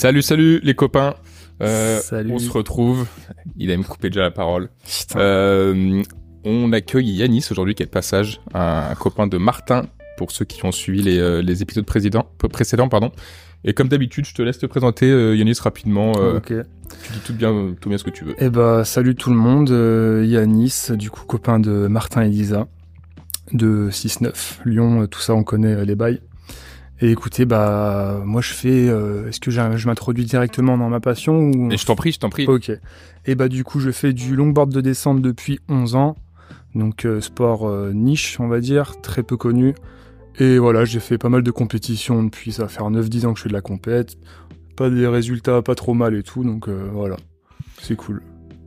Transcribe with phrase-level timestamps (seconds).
[0.00, 1.14] Salut, salut les copains.
[1.60, 2.32] Euh, Salut.
[2.32, 3.06] On se retrouve.
[3.58, 4.70] Il a me coupé déjà la parole.
[5.16, 6.02] Euh,
[6.42, 9.82] on accueille Yanis aujourd'hui qui est de passage, un, un copain de Martin
[10.16, 12.24] pour ceux qui ont suivi les, euh, les épisodes précédents.
[12.88, 13.12] Pardon.
[13.62, 16.12] Et comme d'habitude, je te laisse te présenter euh, Yanis rapidement.
[16.18, 16.40] euh.
[16.40, 16.54] Tu
[17.12, 18.34] dis tout bien, tout bien ce que tu veux.
[18.38, 19.70] Eh bah, salut tout le monde.
[19.70, 22.68] euh, Yanis, du coup, copain de Martin et Lisa,
[23.52, 26.22] de 6-9, Lyon, tout ça, on connaît les bails.
[27.02, 28.88] Et écoutez, bah, moi, je fais.
[28.88, 31.70] euh, Est-ce que je m'introduis directement dans ma passion ou...
[31.70, 32.46] Et je t'en prie, je t'en prie.
[32.46, 32.70] Ok.
[33.26, 36.16] Et bah, du coup, je fais du longboard de descente depuis 11 ans.
[36.74, 39.74] Donc, euh, sport euh, niche, on va dire, très peu connu.
[40.38, 43.38] Et voilà, j'ai fait pas mal de compétitions depuis, ça va faire 9-10 ans que
[43.38, 44.16] je fais de la compète.
[44.76, 47.16] Pas des résultats pas trop mal et tout, donc voilà.
[47.82, 48.22] C'est cool.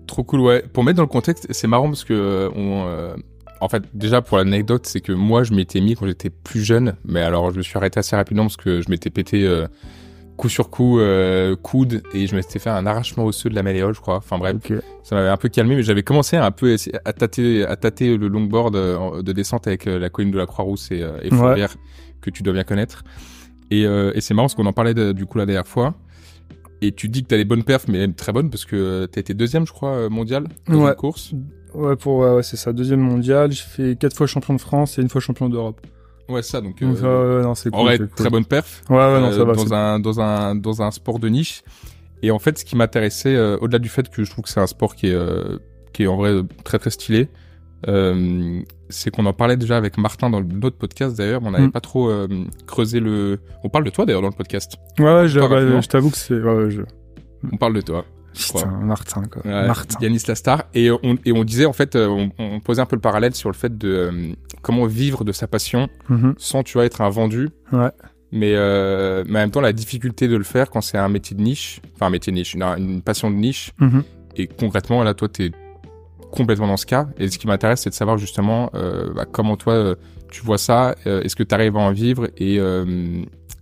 [0.05, 0.63] Trop cool, ouais.
[0.73, 3.15] Pour mettre dans le contexte, c'est marrant parce que on,
[3.63, 6.95] en fait, déjà pour l'anecdote, c'est que moi, je m'étais mis quand j'étais plus jeune,
[7.05, 9.67] mais alors je me suis arrêté assez rapidement parce que je m'étais pété euh,
[10.37, 13.93] coup sur coup, euh, coude, et je m'étais fait un arrachement osseux de la malléole,
[13.95, 14.17] je crois.
[14.17, 14.55] Enfin bref,
[15.03, 18.17] ça m'avait un peu calmé, mais j'avais commencé à un peu à tâter, à tâter
[18.17, 21.65] le longboard euh, de descente avec la colline de la Croix-Rousse et, et Ouais.
[22.21, 23.03] Que tu dois bien connaître.
[23.69, 25.93] Et, euh, et c'est marrant parce qu'on en parlait de- du coup la dernière fois.
[26.81, 29.33] Et tu dis que t'as les bonnes perfs, mais très bonnes parce que t'as été
[29.33, 30.89] deuxième, je crois, mondial dans Ouais.
[30.89, 31.33] une course.
[31.73, 32.71] Ouais, pour, ouais, ouais, c'est ça.
[32.73, 35.81] Deuxième mondial, j'ai fait quatre fois champion de France et une fois champion d'Europe.
[36.29, 36.79] Ouais, ça, donc.
[36.81, 37.85] Donc, euh, euh, non, c'est en cool.
[37.85, 38.15] vrai, c'est cool.
[38.15, 38.81] très bonne perf.
[38.89, 39.53] Ouais, ouais, non, euh, ça va.
[39.53, 41.63] dans un dans un dans un sport de niche.
[42.21, 44.61] Et en fait, ce qui m'intéressait, euh, au-delà du fait que je trouve que c'est
[44.61, 45.57] un sport qui est euh,
[45.91, 47.27] qui est en vrai euh, très très stylé,
[47.89, 51.41] euh, c'est qu'on en parlait déjà avec Martin dans notre podcast d'ailleurs.
[51.41, 51.71] mais On n'avait Mm.
[51.71, 52.27] pas trop euh,
[52.67, 53.39] creusé le.
[53.63, 54.77] On parle de toi d'ailleurs dans le podcast.
[54.99, 56.39] Ouais, ouais, je, ouais, t'avoue que c'est.
[56.39, 56.83] Ouais, je...
[57.51, 58.05] On parle de toi.
[58.33, 59.41] Putain, Martin, quoi.
[59.45, 59.97] Ouais, Martin.
[60.01, 60.63] Yanis Lastar.
[60.73, 63.35] Et on, et on disait en fait, euh, on, on posait un peu le parallèle
[63.35, 66.33] sur le fait de euh, comment vivre de sa passion Mhm.
[66.37, 67.49] sans, tu vois, être un vendu.
[67.71, 67.89] Ouais.
[68.31, 71.37] Mais, euh, mais en même temps, la difficulté de le faire quand c'est un métier
[71.37, 74.03] de niche, enfin un métier de niche, une, une passion de niche, Mhm.
[74.35, 75.51] et concrètement, là, toi, t'es
[76.31, 77.07] complètement dans ce cas.
[77.19, 79.95] Et ce qui m'intéresse, c'est de savoir justement euh, bah, comment toi,
[80.31, 82.55] tu vois ça, est-ce que tu arrives à en vivre, et,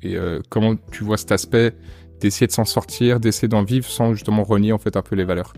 [0.03, 0.17] et
[0.49, 1.73] comment tu vois cet aspect
[2.21, 5.23] d'essayer de s'en sortir, d'essayer d'en vivre sans justement renier en fait un peu les
[5.25, 5.53] valeurs.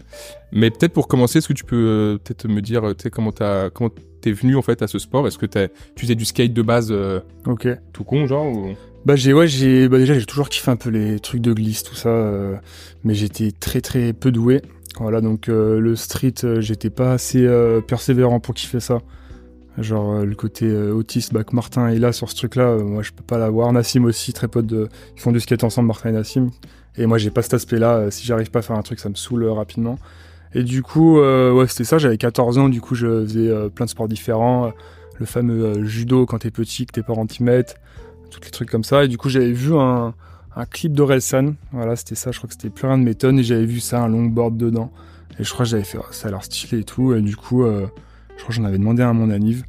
[0.52, 3.70] Mais peut-être pour commencer, est-ce que tu peux euh, peut-être me dire, euh, comment t'as
[3.70, 3.92] comment
[4.22, 5.28] t'es venu en fait à ce sport?
[5.28, 7.68] Est-ce que t'as- tu faisais du skate de base euh, Ok.
[7.92, 8.74] tout con, genre ou...
[9.06, 11.84] Bah j'ai ouais j'ai bah déjà j'ai toujours kiffé un peu les trucs de glisse
[11.84, 12.56] tout ça euh,
[13.04, 14.62] mais j'étais très très peu doué
[14.98, 17.46] voilà donc euh, le street j'étais pas assez
[17.86, 19.00] persévérant pour kiffer ça
[19.78, 22.76] genre euh, le côté euh, autiste bah que Martin est là sur ce truc là
[22.78, 25.88] moi je peux pas l'avoir Nassim aussi très pote de ils font du skate ensemble
[25.88, 26.52] Martin et Nassim
[26.96, 29.10] et moi j'ai pas cet aspect là si j'arrive pas à faire un truc ça
[29.10, 29.98] me saoule euh, rapidement
[30.54, 33.70] et du coup euh, ouais c'était ça j'avais 14 ans du coup je faisais euh,
[33.70, 34.74] plein de sports différents
[35.20, 37.80] le fameux euh, judo quand t'es petit que tes parents t'y mettent
[38.34, 39.06] tous les trucs comme ça.
[39.06, 40.14] Et du coup, j'avais vu un,
[40.72, 41.56] clip d'Orelsan.
[41.72, 42.32] Voilà, c'était ça.
[42.32, 43.40] Je crois que c'était plus rien de m'étonne.
[43.40, 44.92] Et j'avais vu ça, un longboard dedans.
[45.40, 47.14] Et je crois que j'avais fait, oh, ça a l'air stylé et tout.
[47.14, 47.88] Et du coup, euh,
[48.38, 49.64] je crois que j'en avais demandé un à mon anniv.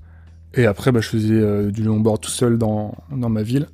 [0.55, 3.67] Et après, bah, je faisais euh, du longboard tout seul dans, dans ma ville.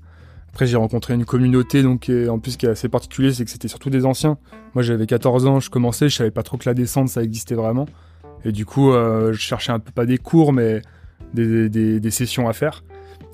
[0.49, 3.69] Après, j'ai rencontré une communauté, donc, en plus, qui est assez particulier, c'est que c'était
[3.69, 4.37] surtout des anciens.
[4.75, 7.55] Moi, j'avais 14 ans, je commençais, je savais pas trop que la descente, ça existait
[7.55, 7.87] vraiment.
[8.45, 10.83] Et du coup, euh, je cherchais un peu, pas des cours, mais
[11.35, 12.83] des, des, des sessions à faire.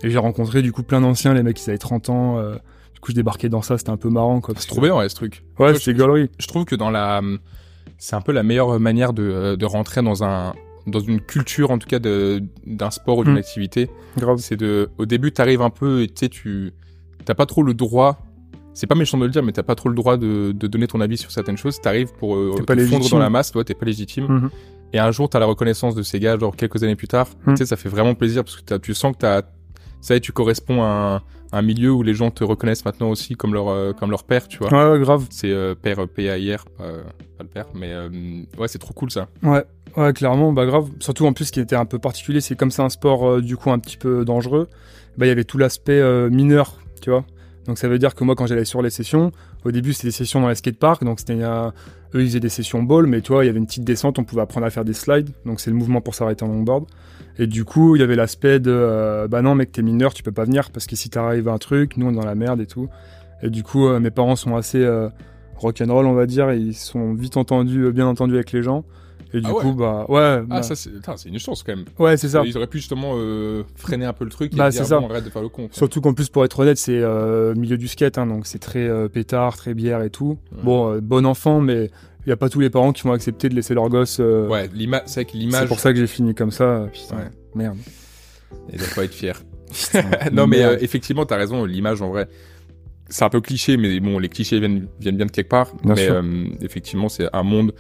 [0.03, 2.39] Et j'ai rencontré du coup plein d'anciens, les mecs ils avaient 30 ans.
[2.39, 2.57] euh,
[2.93, 4.55] du coup je débarquais dans ça, c'était un peu marrant quoi.
[4.59, 5.43] C'est trop bien ouais, ce truc.
[5.59, 6.29] Ouais, c'était galerie.
[6.39, 7.23] je trouve que dans la
[7.97, 10.53] c'est un peu la meilleure manière de, de rentrer dans un
[10.87, 13.39] dans une culture en tout cas d'un sport ou d'une Mm.
[13.39, 13.91] activité
[14.39, 16.73] c'est de au début t'arrives un peu tu sais tu
[17.25, 18.19] t'as pas trop le droit
[18.73, 20.87] c'est pas méchant de le dire mais t'as pas trop le droit de, de donner
[20.87, 23.51] ton avis sur certaines choses t'arrives pour euh, T'es te pas fondre dans la masse
[23.53, 24.51] toi t'es pas légitime Mhm.
[24.93, 27.53] et un jour t'as la reconnaissance de ces gars genre quelques années plus tard Mm.
[27.53, 29.43] tu sais ça fait vraiment plaisir parce que tu sens que t'as
[30.01, 33.11] ça y est, tu corresponds à un, un milieu où les gens te reconnaissent maintenant
[33.11, 35.27] aussi comme leur euh, comme leur père tu vois Ouais, ouais, grave.
[35.31, 37.03] c'est euh, père euh, P-A-I-R, pas, euh,
[37.39, 37.95] pas le père, mais
[38.59, 39.29] ouais, c'est trop cool ça.
[39.43, 39.65] Ouais,
[39.97, 40.89] ouais, clairement, bah grave.
[41.01, 43.57] Surtout en plus, ce qui était un peu particulier, c'est comme c'est un sport du
[43.57, 44.69] coup un petit peu dangereux.
[45.19, 47.25] Bah il y avait tout l'aspect mineur, tu vois.
[47.67, 49.33] Donc ça veut dire que moi quand j'allais sur les sessions,
[49.65, 51.41] au début c'était des sessions dans les skateparks, donc c'était
[52.15, 54.19] eux ils faisaient des sessions ball, mais tu vois il y avait une petite descente,
[54.19, 56.85] on pouvait apprendre à faire des slides, donc c'est le mouvement pour s'arrêter en longboard.
[57.39, 60.23] Et du coup il y avait l'aspect de euh, bah non mec t'es mineur, tu
[60.23, 62.61] peux pas venir parce que si t'arrive un truc, nous on est dans la merde
[62.61, 62.89] et tout.
[63.43, 65.09] Et du coup euh, mes parents sont assez euh,
[65.57, 68.85] rock'n'roll on va dire, ils sont vite entendus, bien entendus avec les gens.
[69.37, 69.61] Et du Ah ouais.
[69.63, 70.91] coup bah ouais, bah, Ah, ça, c'est
[71.29, 71.85] une chance quand même.
[71.99, 72.43] ouais c'est ça.
[72.47, 74.99] Ils auraient pu justement euh, freiner un peu le truc et Bah, dire c'est ça.
[75.01, 75.67] bon, arrête de faire le con.
[75.67, 75.77] quoi.
[75.77, 78.87] Surtout qu'en plus, pour être honnête, c'est euh, milieu du skate, hein, donc c'est très
[78.89, 80.39] euh, pétard, très bière et tout.
[80.53, 80.63] Ouais.
[80.63, 81.91] Bon, euh, bon enfant, mais
[82.25, 84.19] il n'y a pas tous les parents qui vont accepter de laisser leur gosse.
[84.21, 86.89] Ouais, c'est vrai que c'est l'image, pour ça que j'ai fini comme ça.
[86.93, 87.23] Putain, Ouais.
[87.55, 87.77] merde.
[88.73, 89.41] il doit pas être fier.
[89.71, 90.03] Putain,
[90.33, 92.29] non, mais effectivement, t'as raison, l'image en vrai.
[93.09, 95.73] c'est un peu cliché, mais bon, les clichés viennent, viennent bien de quelque part.
[95.85, 96.15] Bien mais sûr.
[96.15, 97.73] euh, effectivement, c'est un monde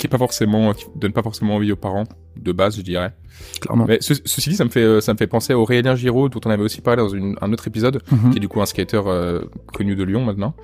[0.00, 2.04] qui est pas forcément, qui donne pas forcément envie aux parents
[2.36, 3.12] de base, je dirais.
[3.60, 3.84] Clairement.
[3.86, 6.28] Mais ce- ceci dit, ça me fait, euh, ça me fait penser à Aurélien Giraud,
[6.28, 8.30] dont on avait aussi parlé dans une- un autre épisode, Mhm.
[8.30, 9.42] qui est du coup un skater euh,
[9.74, 10.54] connu de Lyon maintenant.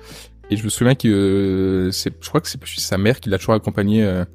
[0.49, 3.37] Et je me souviens que euh, c'est, je crois que c'est sa mère qui l'a
[3.37, 4.03] toujours accompagné.
[4.03, 4.25] Euh,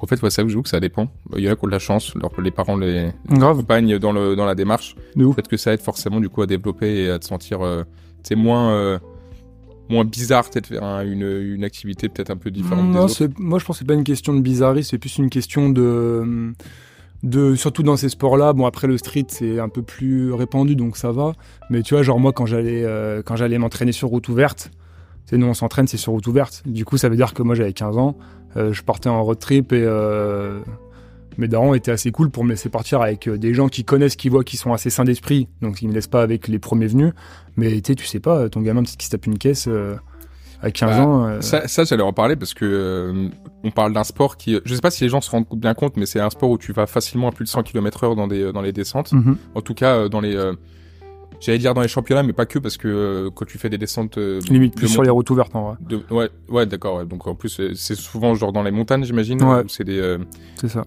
[0.00, 1.08] en fait, ouais, ça joue que ça dépend.
[1.36, 3.58] Il y en a qui ont de la chance, leur, les parents les Grave.
[3.58, 4.96] accompagnent dans le dans la démarche.
[5.34, 7.82] Peut-être que ça aide forcément du coup à développer et à te sentir, euh,
[8.36, 8.98] moins euh,
[9.90, 11.22] moins bizarre, peut-être faire un- une
[11.54, 13.14] une activité peut-être un peu différente des Non, autres.
[13.14, 15.70] c'est- moi je pense que c'est pas une question de bizarrerie, c'est plus une question
[15.70, 16.52] de,
[17.22, 18.52] de surtout dans ces sports-là.
[18.52, 21.32] Bon après le street c'est un peu plus répandu donc ça va.
[21.70, 24.70] Mais tu vois genre moi quand j'allais euh, quand j'allais m'entraîner sur route ouverte,
[25.26, 26.62] tu sais nous on s'entraîne c'est sur route ouverte.
[26.66, 28.16] Du coup ça veut dire que moi j'avais 15 ans,
[28.56, 30.60] euh, je partais en road trip et euh,
[31.38, 34.16] mes darons étaient assez cool pour me laisser partir avec euh, des gens qui connaissent,
[34.16, 36.88] qui voient, qui sont assez sains d'esprit, donc ils me laissent pas avec les premiers
[36.88, 37.12] venus.
[37.56, 39.96] Mais tu sais, tu sais pas, ton gamin peut-être qui se tape une caisse euh,
[40.60, 41.26] à 15 Bah, ans.
[41.26, 43.28] euh, Ça, ça j'allais en parler parce que euh,
[43.64, 45.96] on parle d'un sport qui, je sais pas si les gens se rendent bien compte,
[45.96, 48.26] mais c'est un sport où tu vas facilement à plus de 100 km heure dans
[48.28, 49.12] des dans les descentes.
[49.12, 49.36] mhm.
[49.54, 50.52] En tout cas, euh, dans les, euh,
[51.40, 53.78] j'allais dire dans les championnats, mais pas que parce que euh, quand tu fais des
[53.78, 55.76] descentes, euh, Limite de plus sur les routes ouvertes en vrai.
[55.88, 56.96] de- ouais, ouais, d'accord.
[56.98, 57.06] ouais.
[57.06, 59.62] Donc en plus, euh, c'est souvent genre dans les montagnes, j'imagine, Ouais.
[59.68, 60.16] c'est des
[60.56, 60.84] C'est ça.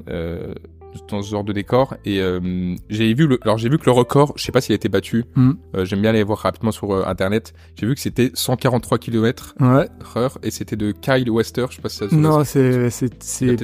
[1.09, 1.95] Dans ce genre de décor.
[2.05, 4.73] Et euh, j'ai vu le, alors j'ai vu que le record, je sais pas s'il
[4.73, 5.25] a été battu.
[5.35, 5.57] Mhm.
[5.75, 7.53] Euh, J'aime bien aller voir rapidement sur euh, internet.
[7.75, 9.87] J'ai vu que c'était 143 km Ouais.
[10.15, 11.65] heure et c'était de Kyle Wester.
[11.69, 13.09] Je sais pas si ça se Non, c'est c'est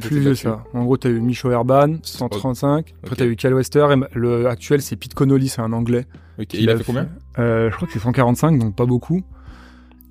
[0.01, 0.35] plus battu.
[0.35, 0.63] ça.
[0.73, 2.93] En gros, t'as eu Micho Herban, 135.
[3.03, 3.17] Après, Ok.
[3.17, 3.87] t'as eu Cal Wester.
[3.93, 6.05] Et le actuel, c'est Pete Connolly, c'est un anglais.
[6.53, 7.07] Il a fait combien
[7.39, 9.23] euh, Je crois que c'est 145, donc pas beaucoup.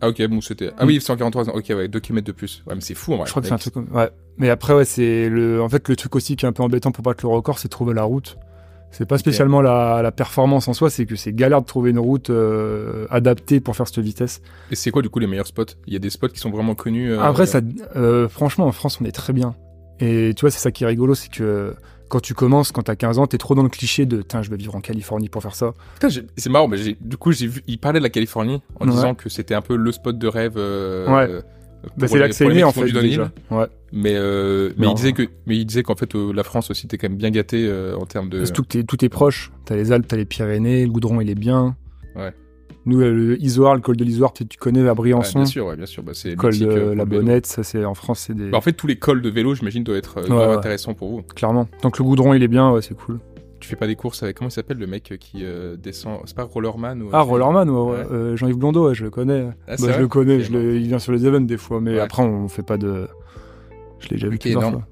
[0.00, 0.70] Ah ok, bon c'était.
[0.78, 1.54] Ah oui, 143.
[1.56, 2.62] Ok, ouais, 2 km de plus.
[2.66, 3.26] Ouais, mais c'est fou en vrai.
[3.26, 3.88] je crois que c'est un truc comme.
[3.92, 4.10] Ouais.
[4.38, 5.62] Mais après, ouais, c'est le.
[5.62, 7.68] En fait, le truc aussi qui est un peu embêtant pour battre le record, c'est
[7.68, 8.36] de trouver la route.
[8.92, 11.98] C'est pas spécialement la, la performance en soi, c'est que c'est galère de trouver une
[11.98, 14.40] route euh, adaptée pour faire cette vitesse.
[14.70, 15.64] Et c'est quoi du coup les meilleurs spots?
[15.86, 17.12] Il y a des spots qui sont vraiment connus.
[17.12, 17.60] euh, Après, ça,
[17.96, 19.54] euh, franchement, en France, on est très bien.
[20.00, 21.74] Et tu vois, c'est ça qui est rigolo, c'est que
[22.08, 24.50] quand tu commences, quand t'as 15 ans, t'es trop dans le cliché de Tiens, je
[24.50, 25.74] vais vivre en Californie pour faire ça.
[26.36, 28.92] C'est marrant, mais du coup, j'ai vu, il parlait de la Californie en Ouais.
[28.92, 30.54] disant que c'était un peu le spot de rêve.
[30.56, 31.30] euh, Ouais.
[31.30, 31.40] euh,
[31.96, 32.90] Bah, c'est là que c'est né en fait.
[32.90, 33.30] Déjà.
[33.50, 33.66] Ouais.
[33.92, 34.92] Mais, euh, mais Non.
[34.92, 37.18] il disait que, mais il disait qu'en fait, euh, la France aussi était quand même
[37.18, 38.44] bien gâtée euh, en termes de.
[38.44, 39.52] Surtout que t'es- tout est proche.
[39.64, 41.76] T'as les Alpes, t'as les Pyrénées, le goudron il est bien.
[42.16, 42.32] Ouais.
[42.86, 45.40] Nous, euh, le Isoire, le col de l'Isoire, peut-être tu connais, à Briançon.
[45.40, 46.02] bien sûr, ouais, bien sûr.
[46.04, 47.04] Bah, c'est col de euh, pour la.
[47.04, 48.48] Bonnette, ça c'est en France, c'est des.
[48.50, 50.56] Bah, en fait, tous les cols de vélo, j'imagine, doivent être euh, Ouais, grave ouais.
[50.56, 51.22] intéressants pour vous.
[51.22, 51.68] Clairement.
[51.82, 53.18] Tant que le goudron il est bien, ouais, c'est cool.
[53.58, 56.36] Tu fais pas des courses avec comment il s'appelle le mec qui euh, descend C'est
[56.36, 58.06] pas Rollerman ou Ah, Rollerman, ouais, Ouais.
[58.12, 59.46] euh, Jean-Yves Blondeau, ouais, je le connais.
[59.66, 61.98] Ah, Bah, je le connais, je le- il vient sur les events des fois, mais
[61.98, 63.08] après on fait pas de.
[63.98, 64.82] Je l'ai déjà vu Ok, plusieurs fois.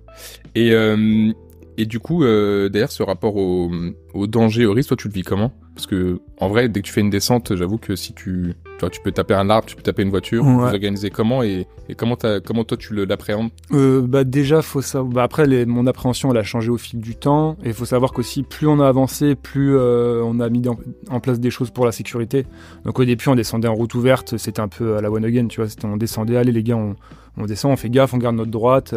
[0.54, 1.30] Et, euh,
[1.76, 3.70] et du coup, euh, d'ailleurs, ce rapport au,
[4.14, 5.52] au danger, au risque, toi, tu le vis comment?
[5.74, 8.54] Parce que, en vrai, dès que tu fais une descente, j'avoue que si tu,
[8.92, 10.52] tu, peux taper un arbre, tu peux taper une voiture, Ouais.
[10.52, 13.50] vous organisez comment et, et comment, comment toi tu l'appréhendes?
[13.72, 17.00] Euh, bah déjà faut savoir bah après les- mon appréhension elle a changé au fil
[17.00, 20.48] du temps et il faut savoir qu'aussi plus on a avancé plus euh, on a
[20.48, 20.78] mis en,
[21.10, 22.46] en place des choses pour la sécurité.
[22.84, 25.46] Donc au début on descendait en route ouverte c'était un peu à la one again
[25.48, 26.94] tu vois on descendait allez les gars on,
[27.36, 28.94] on descend on fait gaffe on garde notre droite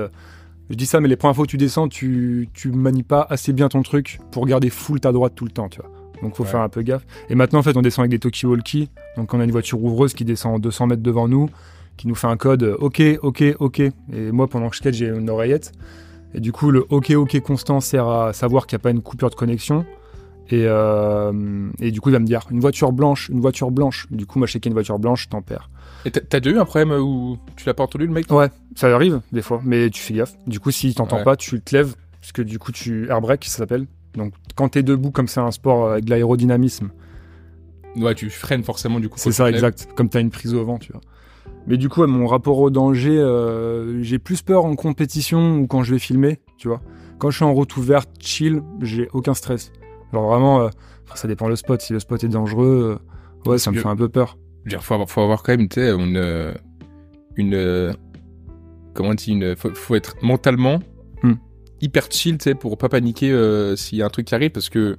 [0.69, 3.53] je dis ça mais les premières fois où tu descends tu tu manies pas assez
[3.53, 5.89] bien ton truc pour garder full ta droite tout le temps tu vois
[6.21, 6.49] donc faut Ouais.
[6.49, 9.39] faire un peu gaffe et maintenant en fait on descend avec des talkie-walkie donc on
[9.39, 11.47] a une voiture ouvreuse qui descend 200 mètres devant nous
[11.95, 13.79] qui nous fait un code euh, OK, OK, OK.
[13.79, 13.91] Et
[14.31, 15.71] moi, pendant que je skate, j'ai une oreillette.
[16.35, 19.01] Et du coup, le OK, OK constant sert à savoir qu'il n'y a pas une
[19.01, 19.83] coupure de connexion.
[20.51, 24.05] Et, euh, et du coup, il va me dire une voiture blanche, une voiture blanche.
[24.11, 25.71] Du coup, moi, je sais qu'il y a une voiture blanche, je t'en perds.
[26.05, 28.31] Et t'as déjà eu un problème où tu l'as pas entendu, le mec?
[28.31, 30.35] Ouais, ça arrive des fois, mais tu fais gaffe.
[30.47, 31.23] Du coup, s'il t'entend Ouais.
[31.23, 33.87] pas, tu te lèves, parce que du coup, tu air brake, ça s'appelle.
[34.15, 36.91] Donc, quand t'es debout, comme c'est un sport avec de l'aérodynamisme,
[37.95, 39.17] Ouais, tu freines forcément du coup.
[39.17, 39.87] C'est ça, exact.
[39.95, 41.01] Comme t'as une prise au vent, tu vois.
[41.65, 45.67] Mais du coup, ouais, mon rapport au danger, euh, j'ai plus peur en compétition ou
[45.67, 46.81] quand je vais filmer, tu vois.
[47.17, 49.71] Quand je suis en route ouverte, chill, j'ai aucun stress.
[50.13, 50.69] Genre vraiment, euh,
[51.15, 51.81] ça dépend le spot.
[51.81, 52.99] Si le spot est dangereux,
[53.45, 54.37] euh, ouais, ça me fait un peu peur.
[54.67, 56.53] Dire, faut avoir, faut avoir quand même, tu sais, une, euh,
[57.35, 57.93] une, euh,
[58.93, 60.79] comment on dit, une, faut, faut être mentalement
[61.23, 61.33] Hmm.
[61.81, 64.51] hyper chill, tu sais, pour pas paniquer euh, s'il y a un truc qui arrive,
[64.51, 64.97] parce que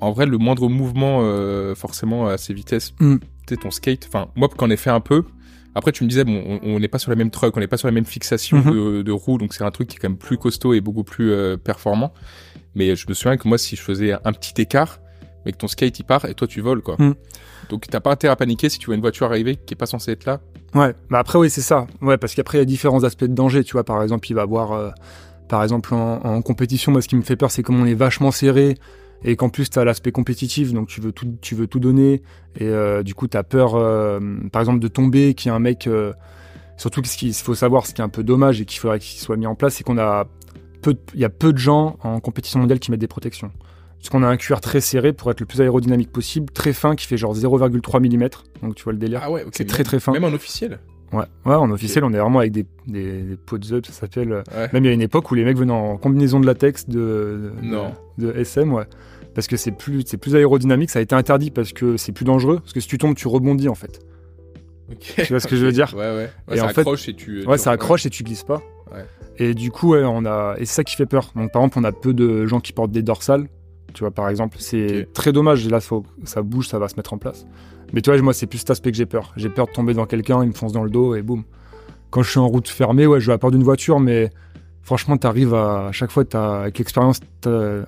[0.00, 4.28] en vrai, le moindre mouvement, euh, forcément, à ces vitesses, tu sais, ton skate, enfin,
[4.36, 5.24] moi, quand on est fait un peu,
[5.74, 7.76] après, tu me disais, bon, on- n'est pas sur la même truck, on n'est pas
[7.76, 8.72] sur la même fixation Mhm.
[8.72, 11.02] de, de roue, donc c'est un truc qui est quand même plus costaud et beaucoup
[11.04, 12.12] plus euh, performant.
[12.74, 15.00] Mais je me souviens que moi, si je faisais un petit écart,
[15.48, 16.96] mais que ton skate il part et toi tu voles, quoi.
[16.98, 17.14] Hmm.
[17.70, 19.86] Donc t'as pas intérêt à paniquer si tu vois une voiture arriver qui est pas
[19.86, 20.40] censée être là.
[20.74, 21.86] Ouais, bah après oui c'est ça.
[22.02, 23.64] Ouais, parce qu'après il y a différents aspects de danger.
[23.64, 24.90] Tu vois, par exemple, il va avoir, euh,
[25.48, 27.94] par exemple en, en compétition, moi ce qui me fait peur, c'est comme on est
[27.94, 28.76] vachement serré
[29.24, 32.22] et qu'en plus tu as l'aspect compétitif, donc tu veux tout, tu veux tout donner,
[32.56, 34.20] et euh, du coup tu as peur, euh,
[34.52, 35.88] par exemple, de tomber, qu'il y a un mec.
[36.76, 39.18] surtout ce qu'il faut savoir, ce qui est un peu dommage et qu'il faudrait qu'il
[39.18, 40.26] soit mis en place, c'est qu'on a
[40.82, 43.50] peu, il y a peu de gens en compétition mondiale qui mettent des protections.
[43.98, 46.94] Parce qu'on a un cuir très serré pour être le plus aérodynamique possible, très fin,
[46.94, 48.28] qui fait genre 0,3 mm,
[48.62, 49.20] donc tu vois le délire.
[49.24, 50.12] Ah ouais, c'est très très fin.
[50.12, 50.78] Même en officiel.
[51.12, 54.30] Ouais, ouais, en officiel, on est vraiment avec des, des, des pots up, ça s'appelle.
[54.32, 54.68] euh, Ouais.
[54.72, 56.96] Même il y a une époque où les mecs venaient en combinaison de latex de,
[56.96, 57.92] de, Non.
[58.18, 58.84] de SM, ouais.
[59.34, 62.24] Parce que c'est plus, c'est plus aérodynamique, ça a été interdit parce que c'est plus
[62.24, 62.58] dangereux.
[62.60, 64.00] Parce que si tu tombes, tu rebondis en fait.
[65.00, 65.92] Tu vois ce que je veux dire?
[65.94, 66.30] Ouais, ouais.
[66.48, 67.44] ouais Et ça en fait- accroche et tu.
[67.46, 68.62] Ouais, tu- ça accroche et tu glisses pas.
[68.92, 69.04] Ouais.
[69.38, 71.30] Et du coup, ouais, on a, et c'est ça qui fait peur.
[71.36, 73.48] Donc par exemple, on a peu de gens qui portent des dorsales.
[73.94, 75.68] Tu vois, par exemple, c'est très dommage.
[75.68, 77.46] Là, faut, ça bouge, ça va se mettre en place.
[77.92, 79.32] Mais tu vois, moi, c'est plus cet aspect que j'ai peur.
[79.36, 81.44] J'ai peur de tomber devant quelqu'un, il me fonce dans le dos et boum.
[82.10, 84.30] Quand je suis en route fermée, ouais, je vais à peur d'une voiture, mais
[84.82, 87.84] franchement, t'arrives à, à chaque fois, t'as, avec l'expérience, t'as-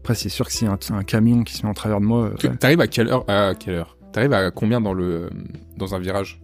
[0.00, 1.98] après, c'est sûr que s'il y a un, un camion qui se met en travers
[2.00, 3.96] de moi, euh, T'arrives à quelle heure À quelle heure?
[4.12, 5.30] T'arrives à combien dans le
[5.78, 6.40] dans un virage?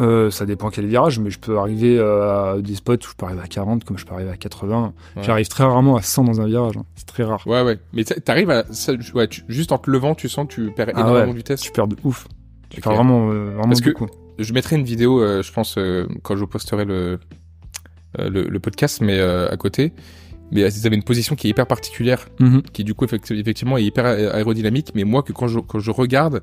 [0.00, 3.14] Euh, ça dépend quel virage, mais je peux arriver euh, à des spots où je
[3.16, 4.92] peux arriver à 40, comme je peux arriver à 80.
[5.16, 5.22] Ouais.
[5.22, 6.76] J'arrive très rarement à 100 dans un virage.
[6.76, 6.84] hein.
[6.96, 7.42] C'est très rare.
[7.46, 7.78] Ouais, ouais.
[7.92, 8.64] Mais t'a- t'arrives à.
[8.72, 11.32] ça, ouais, tu- juste en te levant, tu sens que tu perds Ah énormément ouais.
[11.32, 11.60] de vitesse.
[11.60, 12.26] Tu perds de ouf.
[12.70, 12.84] Tu Ok.
[12.84, 14.08] perds vraiment, euh, vraiment Parce que- beaucoup.
[14.38, 15.78] Je mettrai une vidéo, euh, je pense,
[16.24, 17.20] quand je posterai le,
[18.18, 19.92] le, le podcast, mais à côté.
[20.50, 22.62] Mais ils avaient une position qui est hyper particulière, Mhm.
[22.72, 25.78] qui du coup effecti- effectivement est hyper aé- aérodynamique, mais moi que quand je, quand
[25.78, 26.42] je regarde,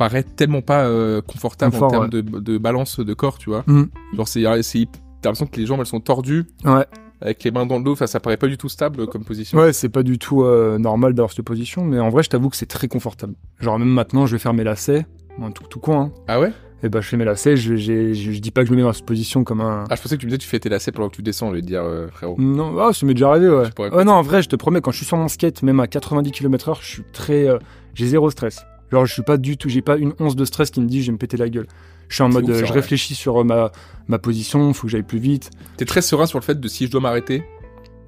[0.00, 3.64] paraît tellement pas euh, confortable Confort, en termes de, de balance de corps, tu vois.
[3.66, 3.88] Mhm.
[4.16, 4.86] Genre c'est, c'est
[5.20, 6.86] t'as l'impression que les jambes elles sont tordues Ouais.
[7.20, 9.58] avec les mains dans le dos, ça paraît pas du tout stable comme position.
[9.58, 12.48] Ouais, c'est pas du tout euh, normal d'avoir cette position, mais en vrai, je t'avoue
[12.48, 13.34] que c'est très confortable.
[13.60, 15.04] Genre, même maintenant, je vais faire mes lacets,
[15.40, 16.12] un tout, tout con, hein.
[16.28, 16.52] Ah ouais?
[16.82, 18.78] Et bah, je fais mes lacets, je, j'ai- je, je dis pas que je me
[18.78, 19.84] mets dans cette position comme un.
[19.90, 21.22] Ah je pensais que tu me disais que tu fais tes lacets pendant que tu
[21.22, 22.36] descends, je vais te dire euh, frérot.
[22.38, 23.68] Non, ah, ça m'est déjà arrivé, ouais.
[23.78, 25.86] Ouais, non, en vrai, je te promets, quand je suis sur mon skate, même à
[25.86, 27.46] 90 km/h, je suis très.
[27.46, 27.58] euh,
[27.92, 28.64] j'ai zéro stress.
[28.90, 31.02] Genre, je suis pas du tout, j'ai pas une once de stress qui me dit
[31.02, 31.66] je vais me péter la gueule.
[32.08, 32.80] Je suis en mode, ouf, euh, ça, je ouais.
[32.80, 33.70] réfléchis sur euh, ma,
[34.08, 35.50] ma position, faut que j'aille plus vite.
[35.76, 37.44] T'es très serein sur le fait de si je dois m'arrêter,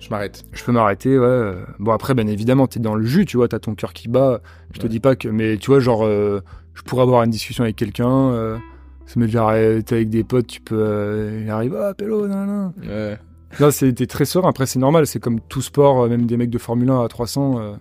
[0.03, 0.45] je m'arrête.
[0.53, 1.25] Je peux m'arrêter, ouais.
[1.25, 1.65] euh.
[1.79, 4.41] Bon, après, bien évidemment, t'es dans le jus, tu vois, t'as ton cœur qui bat.
[4.75, 5.29] Je te dis pas que.
[5.29, 6.41] Mais tu vois, genre, euh,
[6.75, 8.11] je pourrais avoir une discussion avec quelqu'un.
[8.11, 8.59] Euh,
[9.07, 10.77] ça m'est déjà t'es avec des potes, tu peux.
[10.77, 12.73] Euh, il arrive, ah, pélo, nan, nan.
[12.85, 13.19] Ouais.
[13.61, 14.49] Là, t'es très serein.
[14.49, 17.61] Après, c'est normal, c'est comme tout sport, même des mecs de Formule 1 à 300,
[17.61, 17.75] euh,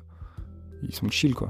[0.84, 1.48] ils sont chill, quoi.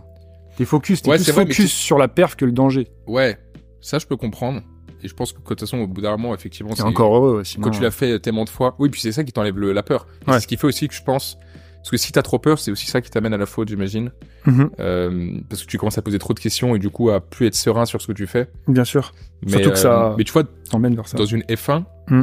[0.62, 2.88] T'es focus, t'es Ouais, plus vrai, focus sur la perf que le danger.
[3.08, 3.40] Ouais,
[3.82, 4.62] ça je peux comprendre.
[5.04, 7.38] Et je pense que de toute façon, au bout d'un moment, effectivement, c'est encore heureux,
[7.40, 7.64] ouais, sinon.
[7.64, 8.76] quand tu l'as fait tellement de fois.
[8.78, 10.06] Oui, puis c'est ça qui t'enlève le- la peur.
[10.28, 10.36] Et Ouais.
[10.36, 11.38] C'est ce qui fait aussi que je pense.
[11.78, 14.12] Parce que si t'as trop peur, c'est aussi ça qui t'amène à la faute, j'imagine.
[14.46, 17.20] Mhm, Euh, parce que tu commences à poser trop de questions et du coup à
[17.22, 18.48] plus être serein sur ce que tu fais.
[18.68, 19.12] bien sûr,
[19.44, 21.18] Mais, Surtout que ça- mais tu vois, t'emmène vers ça.
[21.18, 22.22] dans une F1, Mm.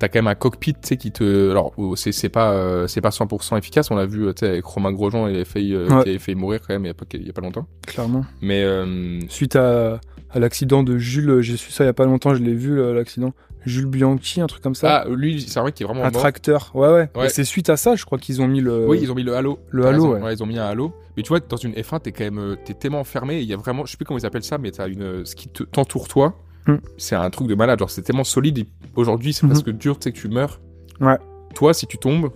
[0.00, 1.50] T'as quand même un cockpit, tu sais, qui te.
[1.52, 3.88] Alors, oh, c'est c'est pas, euh, c'est pas 100% efficace.
[3.92, 6.02] On l'a vu, tu sais, avec Romain Grosjean, il avait failli, euh, Ouais.
[6.02, 7.66] qui avait failli mourir quand même il y a pas, il y a pas longtemps.
[7.86, 8.24] Clairement.
[8.42, 12.06] Mais euh, Suite à, à l'accident de Jules, j'ai su ça il y a pas
[12.06, 13.32] longtemps, je l'ai vu, l'accident.
[13.66, 15.02] Jules Bianchi, un truc comme ça.
[15.04, 16.20] ah, lui, c'est vrai qu'il est vraiment un mort.
[16.22, 17.10] tracteur, ouais, ouais.
[17.14, 17.28] Ouais.
[17.28, 18.86] C'est suite à ça, je crois qu'ils ont mis le.
[18.88, 19.58] Oui, ils ont mis le halo.
[19.70, 20.32] le halo, ouais.
[20.34, 20.94] Ils ont mis un halo.
[21.16, 23.40] Mais tu vois, dans une F1, t'es quand même, euh, t'es tellement fermé.
[23.40, 25.34] Il y a vraiment, je sais plus comment ils appellent ça, mais t'as une, ce
[25.36, 26.34] qui te- t'entoure toi.
[26.74, 26.78] Hmm.
[26.98, 27.78] C'est un truc de malade.
[27.78, 28.66] Genre, c'est tellement solide.
[28.96, 29.50] Aujourd'hui, c'est Mhm.
[29.50, 30.60] presque dur, tu sais, que tu meurs.
[31.00, 31.18] Ouais.
[31.54, 32.30] Toi, si tu tombes,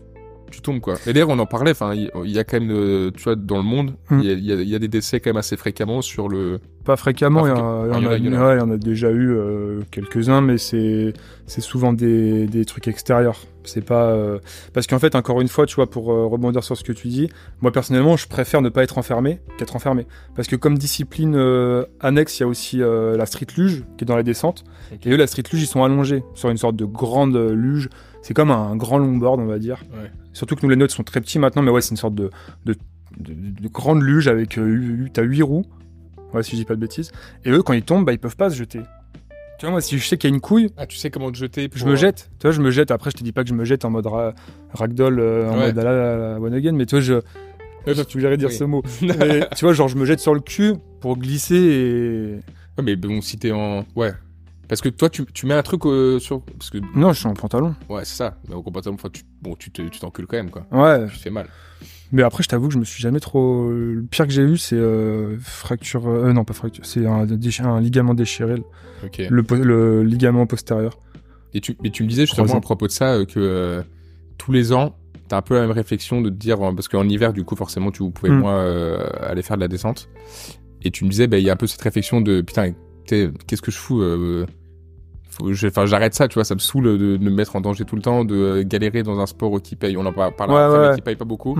[0.54, 0.94] tu tombes, quoi.
[1.06, 1.73] Et d'ailleurs, on en parlait.
[1.73, 4.20] Enfin, il il y, a quand même, euh, tu vois, dans le monde, il Hmm.
[4.23, 6.28] y, a, il y a- il y a des décès quand même assez fréquemment sur
[6.28, 6.61] le.
[6.84, 8.16] Pas fréquemment, il y, en a- il y Ah, en il y en a- a,
[8.18, 8.46] il y en a.
[8.49, 11.12] ouais, il y en a déjà eu euh, quelques-uns, mais c'est
[11.46, 13.38] c'est souvent des, des trucs extérieurs.
[13.66, 14.38] C'est pas euh,
[14.75, 17.08] parce qu'en fait, encore une fois, tu vois, pour euh, rebondir sur ce que tu
[17.08, 17.30] dis,
[17.62, 20.06] moi personnellement, je préfère ne pas être enfermé qu'être enfermé,
[20.37, 24.04] parce que comme discipline euh, annexe, il y a aussi euh, la street luge qui
[24.04, 25.06] est dans les descentes, Ok.
[25.06, 27.88] et eux, la street luge, ils sont allongés sur une sorte de grande luge.
[28.26, 29.85] C'est comme un grand longboard, on va dire.
[29.93, 30.11] Ouais.
[30.33, 32.31] Surtout que nous, les nôtres sont très petits maintenant, mais ouais, c'est une sorte de,
[32.64, 32.75] de,
[33.19, 34.57] de, de grande luge avec.
[34.57, 35.66] Euh, T'as 8 roues.
[36.33, 37.12] Ouais, si je dis pas de bêtises.
[37.45, 38.81] Et eux, quand ils tombent, bah, ils peuvent pas se jeter.
[39.59, 41.31] Tu vois, moi, si je sais qu'il y a une couille, Ah, tu sais comment
[41.31, 42.31] te jeter je me jette.
[42.40, 42.90] Tu vois, je me jette.
[42.90, 44.33] Après, je te dis pas que je me jette en mode ra-
[44.73, 45.66] ragdoll, euh, en Ouais.
[45.66, 47.14] mode à la, la one again, mais tu vois, je.
[47.87, 48.54] Ouais, Tu voulais dire oui.
[48.54, 48.83] ce mot.
[49.02, 52.35] Mais, tu vois, genre, je me jette sur le cul pour glisser et.
[52.78, 53.85] Ouais, mais bon, si t'es en.
[53.95, 54.12] Ouais.
[54.68, 56.40] Parce que toi, tu, tu mets un truc euh, sur.
[56.42, 56.78] Parce que.
[56.97, 57.75] Non, je suis en pantalon.
[57.88, 58.38] Ouais, c'est ça.
[58.49, 59.23] Mais au comportement, enfin, tu...
[59.42, 60.66] bon, tu te- tu t'encules quand même, quoi.
[60.73, 61.06] Ouais.
[61.09, 61.49] Tu te fais mal.
[62.12, 63.71] Mais après, je t'avoue que je me suis jamais trop.
[63.71, 66.06] Le pire que j'ai eu, c'est euh, fracture.
[66.09, 66.85] euh, non, pas fracture.
[66.87, 68.62] C'est un, ligament déchiré.
[69.04, 69.23] Ok.
[69.28, 70.99] Le, po- le ligament postérieur.
[71.52, 73.85] Et tu, mais tu me disais justement à propos de ça que
[74.38, 74.97] tous les ans,
[75.28, 77.90] t'as un peu la même réflexion de te dire, parce qu'en hiver, du coup, forcément,
[77.90, 78.38] tu pouvais Mm.
[78.40, 80.09] moins aller faire de la descente.
[80.83, 82.73] Et tu me disais, bah, il y a un peu cette réflexion de, putain,
[83.06, 84.46] qu'est-ce que je fous euh,
[85.42, 87.96] Enfin, j'arrête ça, tu vois, ça me saoule de, de me mettre en danger tout
[87.96, 90.56] le temps, de euh, galérer dans un sport qui paye, on en par- parle Ouais,
[90.58, 90.94] après, mais ouais.
[90.94, 91.58] qui paye pas beaucoup.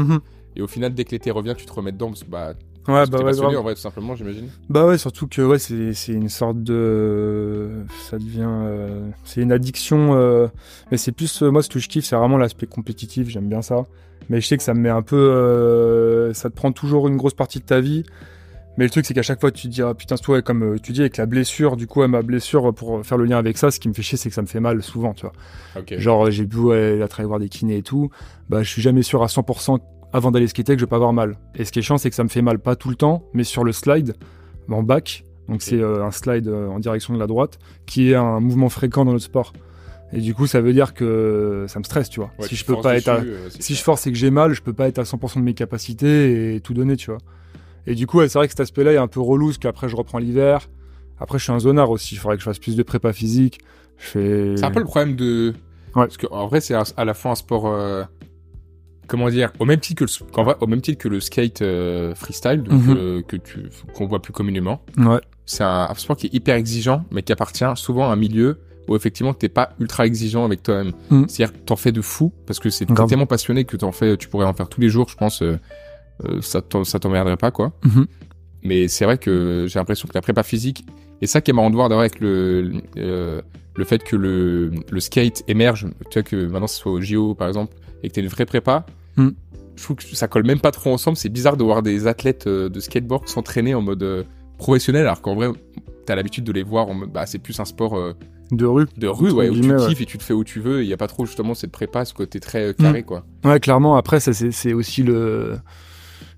[0.57, 2.53] Et au final, dès que l'été revient, tu te remets dedans, parce que bah,
[2.87, 4.49] Ouais, bah ouais, passionné en vrai, tout simplement, j'imagine.
[4.69, 7.71] Bah ouais, surtout que ouais, c'est c'est une sorte de,
[8.11, 10.15] ça devient, euh, c'est une addiction.
[10.15, 10.47] euh,
[10.93, 13.29] Mais c'est plus euh, moi ce que je kiffe, c'est vraiment l'aspect compétitif.
[13.31, 13.87] J'aime bien ça.
[14.29, 17.35] Mais je sais que ça me met un peu, ça te prend toujours une grosse
[17.35, 18.05] partie de ta vie.
[18.77, 20.79] Mais le truc c'est qu'à chaque fois tu te dis ah putain toi comme euh,
[20.83, 23.71] tu dis avec la blessure, du coup ma blessure pour faire le lien avec ça,
[23.71, 25.33] ce qui me fait chier c'est que ça me fait mal souvent, tu vois.
[25.99, 28.11] Genre, j'ai beau aller à travailler voir des kinés et tout,
[28.49, 29.79] bah, je suis jamais sûr à 100%
[30.13, 31.37] avant d'aller skater que je vais pas avoir mal.
[31.57, 33.25] Et ce qui est chiant, c'est que ça me fait mal pas tout le temps,
[33.33, 34.15] mais sur le slide,
[34.71, 38.15] en back, donc c'est euh, un slide euh, en direction de la droite, qui est
[38.15, 39.53] un mouvement fréquent dans notre sport.
[40.13, 42.31] Et du coup, ça veut dire que ça me stresse, tu vois.
[42.39, 44.31] Ouais, si tu je peux pas être à, euh, si je force et que j'ai
[44.31, 47.19] mal, je peux pas être à 100% de mes capacités et tout donner, tu vois.
[47.87, 49.89] Et du coup, ouais, c'est vrai que cet aspect-là est un peu relou, parce qu'après,
[49.89, 50.69] je reprends l'hiver.
[51.19, 52.15] Après, je suis un zonard aussi.
[52.15, 53.61] Il faudrait que je fasse plus de prépa physique.
[53.99, 54.55] Je fais.
[54.57, 55.55] C'est un peu le problème de.
[55.95, 56.07] Ouais.
[56.07, 57.67] Parce qu'en vrai, c'est à la fois un sport.
[57.69, 58.05] euh,
[59.07, 61.61] Comment dire Au même titre que le, qu'en vrai, au même titre que le skate
[61.61, 62.97] euh, freestyle, donc, Mhm.
[62.97, 64.81] euh, que tu qu'on voit plus communément.
[64.97, 65.21] Ouais.
[65.45, 68.61] C'est un, un sport qui est hyper exigeant, mais qui appartient souvent à un milieu
[68.89, 70.93] où effectivement t'es pas ultra exigeant avec toi-même.
[71.11, 71.27] Mhm.
[71.29, 74.29] C'est-à-dire que t'en fais de fou parce que c'est tellement passionné que t'en fais, tu
[74.29, 75.43] pourrais en faire tous les jours, je pense.
[76.25, 77.73] Euh, ça t'emmerderait pas quoi.
[77.85, 78.07] Mhm.
[78.63, 80.87] Mais c'est vrai que j'ai l'impression que la prépa physique,
[81.21, 83.43] et ça qui est marrant de voir d'ailleurs avec le, euh,
[83.77, 87.35] le fait que le, le skate émerge, tu vois que maintenant ce soit au JO
[87.35, 89.29] par exemple, et que t'as une vraie prépa, Mm.
[89.77, 91.17] je trouve que ça colle même pas trop ensemble.
[91.17, 94.25] C'est bizarre de voir des athlètes euh, de skateboard s'entraîner en mode euh,
[94.59, 95.51] professionnel, alors qu'en vrai,
[96.05, 98.13] t'as l'habitude de les voir en mode, bah c'est plus un sport euh,
[98.51, 98.87] De rue.
[98.97, 99.87] de rue, ouais, où tu ouais.
[99.87, 101.71] kiffes et tu te fais où tu veux, il y a pas trop justement cette
[101.71, 103.25] prépa, ce côté très carré quoi.
[103.45, 103.97] Ouais, clairement.
[103.97, 105.59] Après, ça c'est aussi le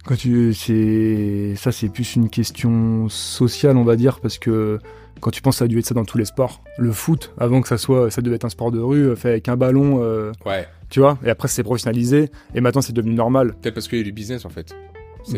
[0.07, 4.79] quand tu c'est ça c'est plus une question sociale, on va dire, parce que
[5.21, 6.63] quand tu penses, ça a dû être ça dans tous les sports.
[6.79, 9.31] Le foot, avant que ça soit, ça devait être un sport de rue, euh, fait
[9.31, 11.19] avec un ballon, euh, Ouais, tu vois.
[11.25, 13.55] Et après, c'est professionnalisé, et maintenant c'est devenu normal.
[13.61, 14.75] peut-être parce qu'il y a du business en fait.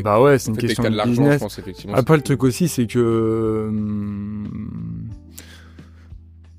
[0.05, 1.41] Bah ouais, c'est une fait, question de de l'argent, je business.
[1.41, 1.95] pense effectivement.
[1.95, 3.67] Après, le truc aussi, c'est que.
[3.69, 5.08] hum,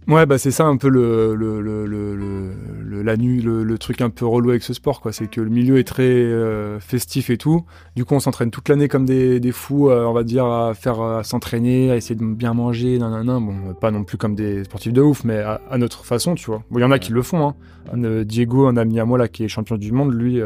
[0.09, 4.49] Ouais, bah c'est ça un peu le, le, le, la le, truc un peu relou
[4.49, 5.11] avec ce sport, quoi.
[5.11, 7.63] C'est que le milieu est très euh, festif et tout.
[7.95, 10.73] Du coup, on s'entraîne toute l'année comme des, des fous, euh, on va dire, à
[10.73, 13.39] faire, à s'entraîner, à essayer de bien manger, nanana.
[13.39, 16.63] Bon, pas non plus comme des sportifs de ouf, mais à, notre façon, tu vois.
[16.71, 17.55] Bon, il y en a qui le font, hein.
[17.93, 20.41] Euh, Diego, un ami à moi, là, qui est champion du monde, lui,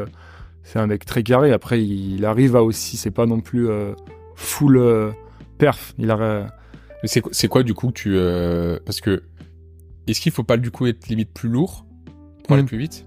[0.63, 1.53] c'est un mec très carré.
[1.53, 3.69] Après, il, arrive à aussi, c'est pas non plus
[4.35, 5.13] full
[5.57, 5.93] perf.
[5.97, 6.47] Il a.
[7.05, 8.17] C'est, quoi du coup tu...
[8.85, 9.23] Parce que...
[10.07, 11.85] Est-ce qu'il faut pas du coup être limite plus lourd
[12.43, 12.67] pour aller Mm.
[12.67, 13.05] plus vite?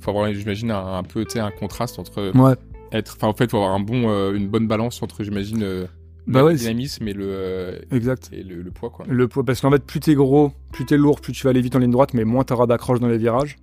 [0.00, 2.54] Faut avoir, j'imagine, un, un peu, un contraste entre Ouais.
[2.92, 3.14] être...
[3.16, 5.86] Enfin, en fait, faut avoir un bon, euh, une bonne balance entre, j'imagine, euh,
[6.26, 8.30] Bah le ouais, dynamisme et le, euh, Exact.
[8.32, 9.06] et le, le poids, quoi.
[9.08, 11.60] Le poids, parce qu'en fait, plus t'es gros, plus t'es lourd, plus tu vas aller
[11.62, 13.56] vite en ligne droite, mais moins t'auras d'accroche dans les virages.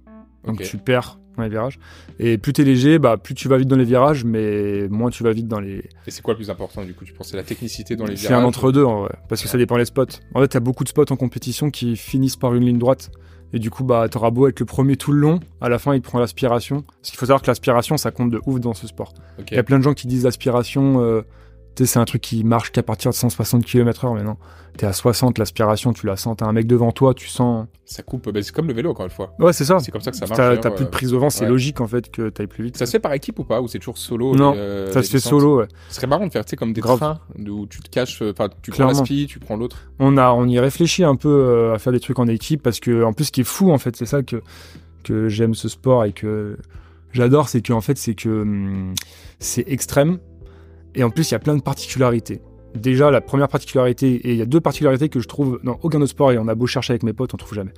[0.46, 1.80] Donc tu perds dans les virages.
[2.20, 5.24] Et plus t'es léger, bah plus tu vas vite dans les virages, mais moins tu
[5.24, 5.78] vas vite dans les.
[6.08, 7.30] Et c'est quoi le plus important, du coup Tu penses?
[7.30, 8.44] C'est la technicité dans les C'est virages?
[8.44, 10.06] un entre-deux, en vrai, parce que ça dépend les spots.
[10.34, 13.12] En fait, t'as beaucoup de spots en compétition qui finissent par une ligne droite.
[13.54, 15.94] Et du coup, bah, t'auras beau être le premier tout le long, à la fin,
[15.94, 16.82] il te prend l'aspiration.
[16.84, 19.14] Parce qu'il faut savoir que l'aspiration, ça compte de ouf dans ce sport.
[19.50, 21.22] Il y a plein de gens qui disent l'aspiration, euh,
[21.76, 24.38] tu sais, c'est un truc qui marche qu'à partir de 160 km/h, mais non.
[24.78, 26.38] T'es à 60, l'aspiration, tu la sens.
[26.38, 27.68] T'as un mec devant toi, tu sens.
[27.86, 28.30] Ça coupe...
[28.30, 29.34] bah, c'est comme le vélo, encore une fois.
[29.38, 29.80] Ouais, c'est ça.
[29.80, 30.60] C'est comme ça que ça marche.
[30.62, 30.92] T'as plus de euh.
[30.92, 31.50] prise au vent, c'est ouais.
[31.50, 32.78] logique en fait que t'ailles plus vite.
[32.78, 35.04] Ça se fait par équipe ou pas Ou c'est toujours solo Non, les, euh, Ça
[35.04, 35.68] se fait solo, ouais.
[35.90, 37.00] Ce serait marrant de faire, tu sais, comme des Grave.
[37.00, 39.00] trains, où tu te caches, euh, enfin, tu prends Clairement.
[39.00, 39.78] l'aspi, tu prends l'autre.
[40.00, 42.80] On, a, on y réfléchit un peu euh, à faire des trucs en équipe parce
[42.80, 44.42] que, en plus, ce qui est fou, en fait, c'est ça que,
[45.04, 46.58] que j'aime ce sport et que
[47.12, 48.94] j'adore, c'est que, en fait, c'est que hum,
[49.40, 50.20] c'est extrême
[50.96, 52.42] et en plus, il y a plein de particularités.
[52.76, 56.00] Déjà, la première particularité, et il y a deux particularités que je trouve dans aucun
[56.00, 57.74] autre sport et on a beau chercher avec mes potes, on trouve jamais.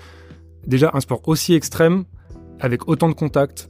[0.68, 2.06] Déjà, un sport aussi extrême,
[2.60, 3.70] avec autant de contacts,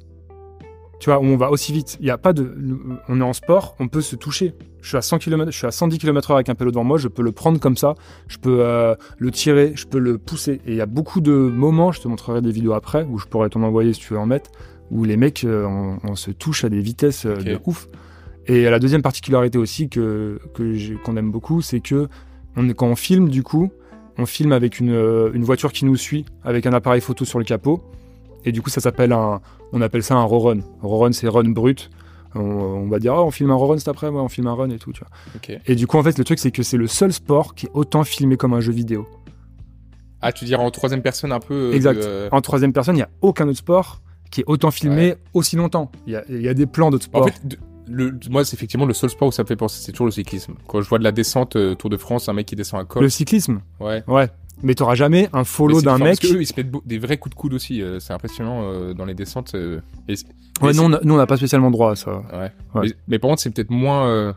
[1.00, 1.98] tu vois, où on va aussi vite.
[2.00, 2.56] Il y a pas de,
[3.10, 4.54] on est en sport, on peut se toucher.
[4.82, 6.98] Je suis à 100 km, je suis à 110 km/h avec un pélo devant moi,
[6.98, 7.96] je peux le prendre comme ça,
[8.28, 10.62] je peux euh, le tirer, je peux le pousser.
[10.66, 13.26] Et il y a beaucoup de moments, je te montrerai des vidéos après, où je
[13.26, 14.52] pourrais t'en envoyer si tu veux en mettre,
[14.92, 17.88] où les mecs, euh, on, on se touche à des vitesses euh, de ouf.
[18.48, 20.40] Et la deuxième particularité aussi que
[21.04, 22.08] qu'on aime beaucoup, c'est que
[22.58, 23.72] on, quand on filme, du coup,
[24.18, 27.40] on filme avec une, euh, une voiture qui nous suit, avec un appareil photo sur
[27.40, 27.82] le capot.
[28.46, 29.40] Et du coup, ça s'appelle un,
[29.72, 30.60] on appelle ça un rerun.
[30.82, 31.90] Rerun, c'est run brut.
[32.36, 34.54] On, on va dire, oh, on filme un rerun cet après, ouais, on filme un
[34.54, 35.10] run et tout, tu vois.
[35.36, 35.58] Ok.
[35.66, 37.72] Et du coup, en fait, le truc, c'est que c'est le seul sport qui est
[37.74, 39.08] autant filmé comme un jeu vidéo.
[40.22, 41.54] Ah, tu dirais en troisième personne un peu.
[41.54, 42.00] euh, Exact.
[42.02, 44.02] euh, En troisième personne, il n'y a aucun autre sport
[44.32, 45.92] qui est autant filmé aussi longtemps.
[46.08, 47.22] Il y a, il y a des plans d'autres sports.
[47.24, 49.82] En fait, de- le, moi, c'est effectivement le seul sport où ça me fait penser,
[49.84, 50.54] c'est toujours le cyclisme.
[50.68, 52.86] Quand je vois de la descente euh, Tour de France, un mec qui descend un
[52.86, 53.04] col.
[53.04, 54.04] le cyclisme, Ouais.
[54.08, 54.30] ouais.
[54.62, 56.20] Mais t'auras jamais un Mais follow d'un mec.
[56.22, 57.82] Parce qu'eux, ils se mettent des vrais coups de coude aussi.
[57.82, 59.56] euh, c'est impressionnant euh, dans les descentes.
[59.56, 60.14] et
[60.62, 62.18] Ouais, et nous, on a- nous, on n'a pas spécialement droit à ça.
[62.32, 62.52] Ouais.
[62.76, 62.82] Ouais.
[62.84, 64.34] Mais, mais par contre, c'est peut-être moins.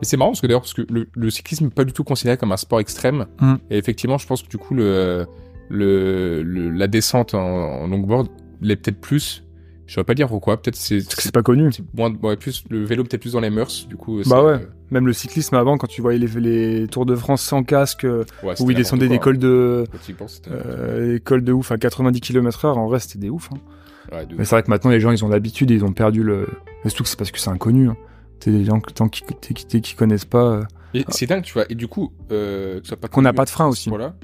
[0.00, 2.04] Et c'est marrant parce que d'ailleurs, parce que le, le cyclisme n'est pas du tout
[2.04, 3.26] considéré comme un sport extrême.
[3.40, 3.54] Mm.
[3.70, 5.26] Et effectivement, je pense que du coup, le,
[5.68, 8.28] le, le- la descente en, en longboard
[8.60, 9.42] l'est peut-être plus.
[9.88, 10.60] Je saurais pas dire pourquoi.
[10.60, 11.70] Peut-être c'est Parce que c'est pas connu.
[11.96, 13.86] moins, ouais, plus le vélo peut-être plus dans les mœurs.
[13.88, 14.58] Du coup, Bah ouais.
[14.90, 16.26] Même le cyclisme avant, quand tu voyais les,
[16.80, 20.12] les Tours de France sans casque, euh, ouais, où ils descendaient des cols de, hein.
[20.16, 23.48] Penses, c'était- euh, des cols de ouf à 90 km/h, en vrai, c'était des ouf.
[23.52, 23.56] hein.
[24.12, 25.92] ouais, de- Mais c'est vrai que maintenant, les gens, ils ont l'habitude et ils ont
[25.92, 26.46] perdu le.
[26.84, 27.88] Mais surtout que c'est parce que c'est inconnu.
[27.88, 27.96] Hein.
[28.40, 29.22] T'es des gens que- tant qui,
[29.96, 30.44] connaissent pas.
[30.94, 31.64] euh, c'est dingue, tu vois.
[31.70, 33.88] Et du coup, euh, que pas Qu'on n'a pas de frein aussi.
[33.88, 34.14] Voilà.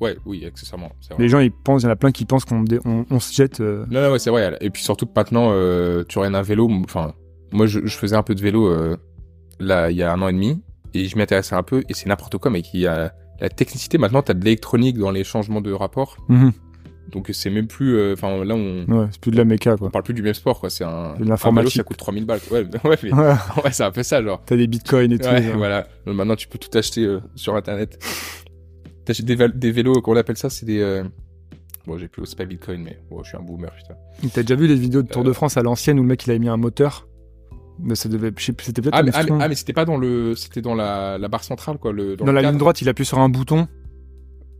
[0.00, 0.92] Ouais, oui, accessoirement.
[1.10, 1.16] vrai.
[1.22, 3.18] Les gens, ils pensent, il y en a plein qui pensent qu'on dé- on, on
[3.20, 3.60] se jette.
[3.60, 4.56] euh, Non, non, ouais, c'est vrai.
[4.60, 6.68] Et puis surtout que maintenant, euh, tu regardes un vélo.
[6.84, 7.14] Enfin,
[7.52, 8.96] moi, je, je faisais un peu de vélo euh,
[9.58, 10.62] là, il y a un an et demi,
[10.94, 13.48] et je m'y intéressais un peu, et c'est n'importe quoi, mais il y a la
[13.48, 13.98] technicité.
[13.98, 16.52] Maintenant, t'as de l'électronique dans les changements de rapport, mhm.
[17.10, 17.96] donc c'est même plus.
[17.96, 19.88] euh, Enfin, là, on, Ouais, c'est plus de la méca, quoi.
[19.88, 20.70] on parle plus du même sport, quoi.
[20.70, 21.14] C'est un.
[21.18, 21.72] L'informatique.
[21.72, 22.40] ça coûte 3000 balles.
[22.48, 22.60] quoi.
[22.60, 23.34] Ouais, ouais, mais- Ouais,
[23.64, 24.40] ouais, c'est un peu ça, genre.
[24.46, 25.26] T'as des bitcoins et tout.
[25.28, 25.56] Ouais, genre.
[25.56, 25.88] voilà.
[26.06, 27.98] Maintenant, tu peux tout acheter sur Internet.
[29.08, 29.26] T'achètes
[29.58, 30.80] des, vélos, qu'on appelle ça, c'est des.
[30.80, 31.02] euh,
[31.86, 33.94] Bon, j'ai plus, c'est pas Bitcoin, mais bon, je suis un boomer, putain.
[34.34, 35.32] T'as déjà vu les vidéos de Tour de Euh.
[35.32, 37.08] France à l'ancienne où le mec il avait mis un moteur?
[37.80, 38.30] Mais ça devait.
[38.36, 41.16] C'était peut-être Ah mais, ah, mais, ah, mais c'était pas dans le, c'était dans la,
[41.16, 42.16] la barre centrale quoi, le.
[42.16, 42.50] Dans, le la cadre.
[42.52, 43.66] ligne droite, il appuie sur un bouton,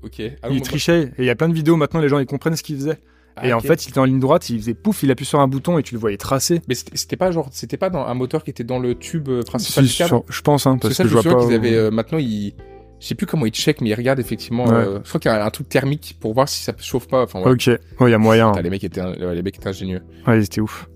[0.03, 0.23] Ok.
[0.43, 1.13] Ah, il trichait.
[1.19, 2.99] Et il y a plein de vidéos maintenant, les gens ils comprennent ce qu'il faisait.
[3.43, 5.49] et en fait, il était en ligne droite, il faisait pouf, il appuie sur un
[5.49, 6.63] bouton et tu le voyais tracer.
[6.69, 9.43] Mais c'était pas genre, c'était pas dans un moteur qui était dans le tube euh,
[9.43, 10.09] principal Si, du cadre.
[10.09, 11.45] sur- je pense, hein, Parce parce ça, que je vois pas.
[11.45, 12.55] qu'ils avaient euh, maintenant ils,
[13.01, 14.67] je sais plus comment ils checkent, mais ils regardent effectivement.
[14.67, 14.75] Ouais.
[14.75, 17.23] euh, je crois qu'il y a un truc thermique pour voir si ça chauffe pas.
[17.23, 17.51] Enfin, ouais.
[17.51, 18.51] Ok, ouais, il y a moyen.
[18.51, 20.89] Putain, les mecs étaient, ouais, les mecs étaient ingénieux Ouais, c'était ouf.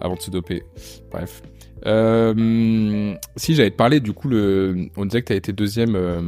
[0.00, 0.62] avant de se doper.
[1.10, 1.42] Bref.
[1.86, 6.20] Euh, si j'allais te parler, du coup, le, on disait que t'as été deuxième, euh,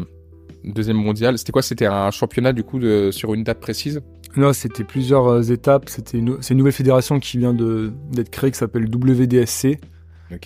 [0.65, 1.39] deuxième mondial.
[1.39, 1.63] C'était quoi?
[1.63, 4.01] C'était un championnat du coup de, sur une date précise?
[4.37, 5.89] Non, c'était plusieurs étapes.
[5.89, 6.39] C'était une...
[6.41, 9.79] C'est une nouvelle fédération qui vient de d'être créée qui s'appelle WDSC,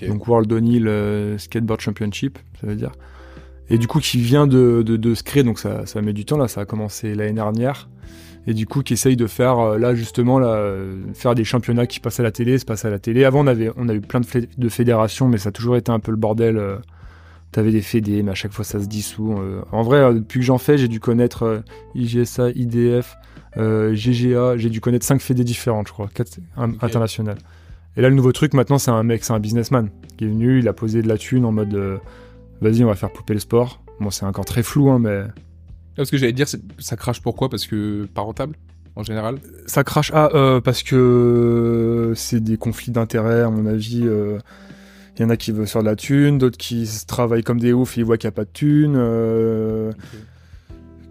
[0.08, 2.92] donc World euh, Skateboard Championship, ça veut dire.
[3.70, 6.24] Et du coup, qui vient de, de, de se créer, donc ça, ça met du
[6.24, 6.46] temps là.
[6.48, 7.88] Ça a commencé l'année dernière.
[8.48, 11.86] Et du coup, qui essaye de faire euh, là justement là, euh, faire des championnats
[11.88, 13.24] qui passent à la télé, se passent à la télé.
[13.24, 15.76] Avant, on avait on a eu plein de, fé- de fédérations, mais ça a toujours
[15.76, 16.56] été un peu le bordel.
[16.56, 16.76] euh.
[17.52, 19.32] T'avais des fédés, mais à chaque fois ça se dissout.
[19.38, 19.62] euh.
[19.72, 21.62] En vrai, euh, depuis que j'en fais, j'ai dû connaître
[21.96, 23.16] IGSA, IDF,
[23.56, 24.56] GGA.
[24.56, 26.82] J'ai dû connaître cinq fédés différentes, je crois, quatre un- Ok.
[26.82, 27.38] internationales.
[27.96, 30.58] Et là, le nouveau truc, maintenant, c'est un mec, c'est un businessman qui est venu,
[30.58, 31.74] il a posé de la thune en mode,
[32.60, 33.82] vas-y, on va faire pouper le sport.
[34.00, 35.22] Bon, c'est encore très flou, hein, mais
[35.96, 37.48] Parce que j'allais dire, c'est- ça crache pourquoi?
[37.48, 38.56] Parce que pas rentable
[38.96, 39.38] en général?
[39.66, 40.10] ça crache.
[40.14, 44.02] Ah, euh, parce que c'est des conflits d'intérêts, à mon avis.
[44.04, 44.38] euh,
[45.18, 47.58] Il y en a qui veulent faire de la thune, d'autres qui se travaillent comme
[47.58, 48.94] des oufs et ils voient qu'il n'y a pas de thune.
[48.98, 49.90] euh,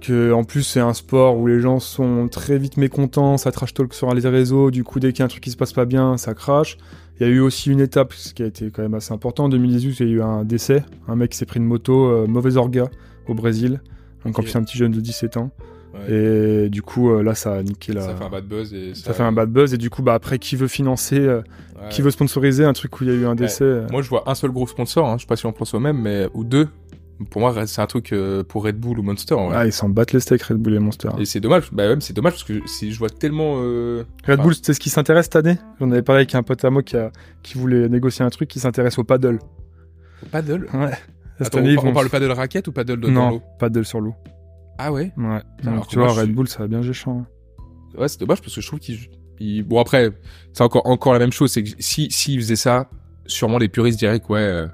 [0.01, 3.73] que en plus c'est un sport où les gens sont très vite mécontents, ça trash
[3.73, 5.73] talk sur les réseaux, du coup dès qu'il y a un truc qui se passe
[5.73, 6.77] pas bien, ça crache.
[7.19, 9.45] Il y a eu aussi une étape, ce qui a été quand même assez important,
[9.45, 12.27] en 2018, il y a eu un décès, un mec s'est pris une moto, euh,
[12.27, 12.89] mauvaise orga,
[13.27, 13.81] au Brésil,
[14.25, 14.45] donc en Ok.
[14.45, 15.51] plus un petit jeune de 17 ans,
[15.93, 16.65] Ouais.
[16.65, 18.01] et du coup euh, là ça a niqué la...
[18.01, 20.13] Ça fait un bad buzz et Ça fait un bad buzz et du coup bah
[20.13, 21.41] après qui veut financer, euh,
[21.81, 21.89] Ouais.
[21.89, 23.63] qui veut sponsoriser un truc où il y a eu un décès.
[23.65, 25.09] euh, Moi, je vois un seul gros sponsor.
[25.09, 25.17] Hein.
[25.17, 26.69] Je sais pas si on pense au même, mais ou deux.
[27.29, 29.35] Pour moi, c'est un truc euh, pour Red Bull ou Monster.
[29.35, 29.55] en vrai.
[29.57, 31.09] Ah ils s'en battent les steaks Red Bull et Monster.
[31.17, 31.71] Et c'est dommage.
[31.71, 33.55] Bah même, c'est dommage parce que si je vois tellement.
[33.59, 35.57] euh, Red enfin, Bull c'est ce qui s'intéresse cette année.
[35.79, 38.49] J'en avais parlé avec un pote à moi qui, a, qui voulait négocier un truc
[38.49, 39.39] qui s'intéresse au paddle.
[40.23, 40.67] au paddle?
[40.73, 40.91] Ouais.
[41.37, 44.13] Cette Attends, année, on, vont- parle paddle raquette ou paddle de Non, paddle sur l'eau.
[44.77, 45.11] Ah ouais?
[45.17, 45.41] Ouais.
[45.63, 47.25] Alors Donc, tu vois Red Bull ça va bien géchant.
[47.97, 48.99] Ouais, c'est dommage parce que je trouve qu'ils.
[49.39, 50.11] ils- Bon après,
[50.51, 51.51] c'est encore encore la même chose.
[51.51, 52.89] C'est que si s'ils faisaient ça,
[53.25, 54.39] sûrement les puristes diraient que ouais.
[54.39, 54.67] euh,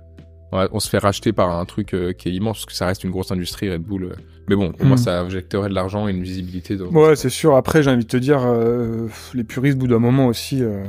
[0.51, 3.03] on se fait racheter par un truc euh, qui est immense parce que ça reste
[3.03, 4.03] une grosse industrie Red Bull.
[4.05, 4.15] euh.
[4.49, 4.99] Mais bon, au moins Mm.
[4.99, 6.75] ça injecterait de l'argent et une visibilité.
[6.75, 6.87] Dans...
[6.87, 7.55] Ouais c'est sûr.
[7.55, 10.61] Après j'ai envie de te dire euh, les puristes au bout d'un moment aussi.
[10.63, 10.83] euh,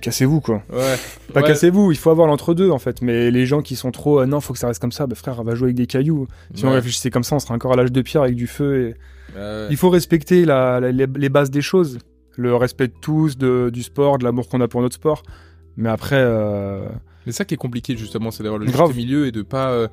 [0.00, 0.62] Cassez-vous quoi.
[0.72, 0.94] Ouais.
[1.34, 1.46] Pas Ouais.
[1.48, 3.02] cassez-vous, il faut avoir l'entre-deux en fait.
[3.02, 5.16] Mais les gens qui sont trop, euh, non, faut que ça reste comme ça, bah
[5.16, 6.28] frère, va jouer avec des cailloux.
[6.54, 8.90] Si on réfléchissait comme ça, on serait encore à l'âge de pierre avec du feu.
[8.90, 8.94] Et...
[9.70, 11.98] Il faut respecter la, la- les, les bases des choses.
[12.36, 15.24] Le respect de tous, de, du sport, de l'amour qu'on a pour notre sport.
[15.76, 16.86] Mais après, euh,
[17.28, 18.86] Mais ça qui est compliqué justement, c'est d'avoir le Grave.
[18.88, 19.70] juste milieu et de pas.
[19.70, 19.86] euh,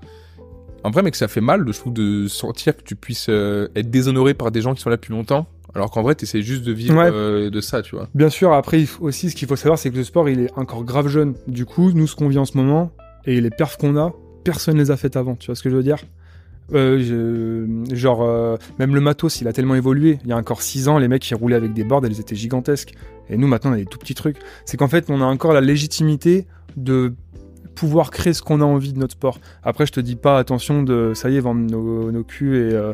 [0.86, 3.90] En vrai, mec, ça fait mal, je trouve, de sentir que tu puisses euh, être
[3.92, 6.72] déshonoré par des gens qui sont là depuis longtemps, alors qu'en vrai, t'essaies juste de
[6.72, 7.10] vivre Ouais.
[7.12, 8.08] euh, de ça, tu vois.
[8.16, 10.40] bien sûr, après il faut aussi, ce qu'il faut savoir, c'est que le sport, il
[10.40, 11.34] est encore grave jeune.
[11.48, 12.92] Du coup, nous, ce qu'on vit en ce moment,
[13.26, 14.14] et les perfs qu'on a,
[14.46, 15.36] personne les a faites avant.
[15.36, 15.98] Tu vois ce que je veux dire?
[16.74, 16.98] Euh,
[17.90, 20.18] je- genre, euh, même le matos, il a tellement évolué.
[20.24, 22.36] Il y a encore 6 ans, les mecs qui roulaient avec des boards, elles étaient
[22.36, 22.94] gigantesques.
[23.30, 24.38] Et nous, maintenant, on a des tout petits trucs.
[24.66, 26.46] C'est qu'en fait, on a encore la légitimité
[26.76, 27.14] de
[27.76, 29.40] pouvoir créer ce qu'on a envie de notre sport.
[29.64, 32.74] Après, je te dis pas, attention, de ça y est, vendre nos, nos culs et.
[32.74, 32.94] euh,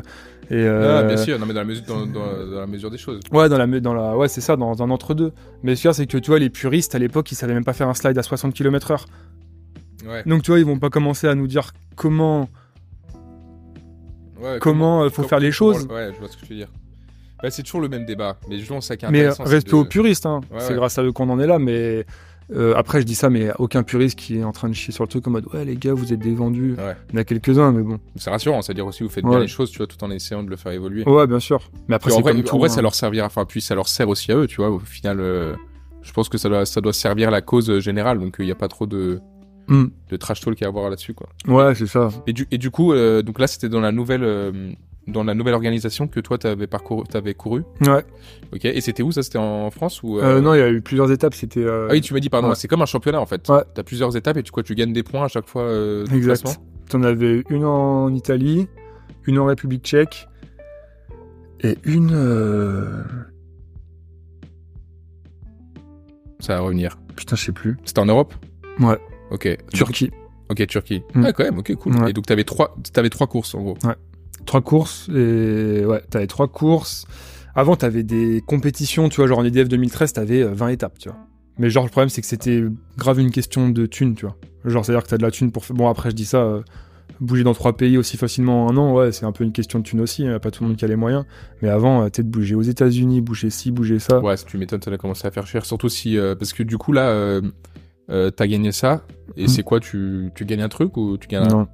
[0.50, 2.90] et euh, Ah, bien sûr, non, mais dans la mesure, dans, dans- dans la mesure
[2.90, 3.20] des choses.
[3.32, 5.32] Ouais, dans la, dans la, ouais, c'est ça, dans un entre-deux.
[5.62, 7.88] Mais ce c'est que tu vois, les puristes à l'époque, ils savaient même pas faire
[7.88, 9.04] un slide à 60 km/h.
[10.06, 10.24] Ouais.
[10.26, 12.48] Donc tu vois, ils vont pas commencer à nous dire comment
[14.40, 15.86] Ouais, comment, euh, faut comment- faire les choses.
[15.86, 16.68] Ouais, je vois ce que tu veux dire.
[17.42, 18.36] Bah, c'est toujours le même débat.
[18.48, 20.40] Mais justement, ça qui est Mais de- aux puristes, hein.
[20.52, 21.58] Ouais, c'est grâce à eux qu'on en est là.
[21.58, 22.04] Mais
[22.54, 25.04] euh, après, je dis ça, mais aucun puriste qui est en train de chier sur
[25.04, 26.74] le truc en mode ouais les gars, vous êtes des vendus.
[26.78, 26.96] Ouais.
[27.10, 27.98] Il y en a quelques-uns, mais bon.
[28.16, 29.30] C'est rassurant, c'est-à-dire aussi vous faites Ouais.
[29.30, 31.04] bien les choses, tu vois, tout en essayant de le faire évoluer.
[31.08, 31.60] Ouais, bien sûr.
[31.88, 32.58] Mais après, Puis en c'est vrai, comme en tout.
[32.58, 32.72] vrai, hein.
[32.72, 34.70] ça leur servira, enfin, puis ça leur sert aussi à eux, tu vois.
[34.70, 35.54] Au final, euh,
[36.02, 38.52] je pense que ça doit, ça doit servir la cause euh, générale, donc il n'y
[38.52, 39.20] a pas trop de,
[39.68, 39.86] Hmm.
[40.10, 41.28] de trash talk à avoir là-dessus, quoi.
[41.46, 42.08] Ouais, c'est ça.
[42.26, 44.24] Et du, et du coup, donc là, c'était dans la nouvelle,
[45.08, 47.62] dans la nouvelle organisation que toi, t'avais parcouru, t'avais couru.
[47.80, 48.04] Ouais.
[48.52, 48.64] Ok.
[48.64, 51.10] Et c'était où ça C'était en France ou Euh, non, il y a eu plusieurs
[51.10, 51.34] étapes.
[51.34, 51.60] C'était.
[51.64, 52.54] euh, Ah oui, tu m'as dit, pardon, ouais.
[52.54, 53.48] c'est comme un championnat en fait.
[53.48, 53.62] Ouais.
[53.74, 55.62] T'as plusieurs étapes et tu, quoi, tu gagnes des points à chaque fois.
[55.62, 56.60] Euh, Exact.
[56.88, 58.68] T'en avais une en Italie,
[59.26, 60.28] une en République tchèque
[61.62, 62.10] et une.
[62.12, 63.02] euh,
[66.40, 66.98] Ça va revenir.
[67.16, 67.76] Putain, je sais plus.
[67.84, 68.34] C'était en Europe
[68.80, 68.98] Ouais.
[69.30, 69.48] Ok.
[69.72, 70.10] Turquie.
[70.50, 71.02] Ok, Turquie.
[71.14, 71.24] Mm.
[71.26, 71.96] Ah, quand même, ok, cool.
[71.96, 72.10] Ouais.
[72.10, 73.76] Et donc, t'avais trois, t'avais trois courses en gros.
[74.46, 77.06] Trois courses et ouais, t'avais trois courses.
[77.54, 81.08] Avant, t'avais des compétitions, tu vois, genre en EDF 2013, t'avais euh, 20 étapes, tu
[81.10, 81.18] vois.
[81.58, 82.64] Mais genre, le problème, c'est que c'était
[82.96, 84.36] grave une question de thune, tu vois.
[84.64, 85.64] Genre, c'est-à-dire que t'as de la thune pour.
[85.64, 86.62] faire- Bon, après, je dis ça, euh,
[87.20, 89.78] bouger dans trois pays aussi facilement en un an, ouais, c'est un peu une question
[89.78, 90.26] de thune aussi.
[90.26, 91.24] hein, pas tout le monde qui a les moyens.
[91.60, 94.18] Mais avant, euh, peut-être bouger aux États-Unis, bouger ci, bouger ça.
[94.20, 95.66] Ouais, si tu m'étonnes, ça a commencé à faire cher.
[95.66, 96.16] Surtout si.
[96.16, 97.42] euh, parce que du coup, là, euh,
[98.10, 99.04] euh, t'as gagné ça.
[99.36, 99.48] Et Mm.
[99.48, 101.48] c'est quoi tu, tu gagnes un truc ou tu gagnes un.
[101.48, 101.68] Non.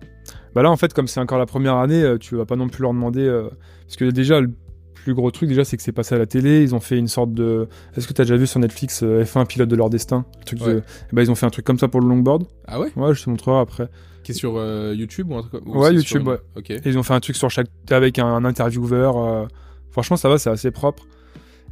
[0.54, 2.68] Bah là, en fait, comme c'est encore la première année, euh, tu vas pas non
[2.68, 3.20] plus leur demander.
[3.26, 3.48] euh,
[3.87, 4.50] Parce que déjà, le
[4.94, 6.62] plus gros truc, déjà, c'est que c'est passé à la télé.
[6.62, 7.68] Ils ont fait une sorte de.
[7.96, 10.24] Est-ce que t'as déjà vu sur Netflix euh, F1 pilote de leur destin?
[10.40, 10.82] Le truc de- Ouais.
[11.12, 12.44] Ben, ils ont fait un truc comme ça pour le longboard.
[12.66, 12.90] Ah ouais?
[12.96, 13.88] Ouais, je te montrerai après.
[14.24, 16.38] Qui est sur euh, YouTube ou un truc ou Ouais, YouTube, sur- ouais.
[16.68, 17.68] Et ils ont fait un truc sur chaque.
[17.90, 19.48] avec un, un intervieweur.
[19.90, 21.04] Franchement, ça va, c'est assez propre.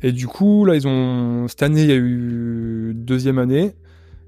[0.03, 1.49] Et du coup, là, ils ont.
[1.49, 3.75] Cette année, il y a eu deuxième année.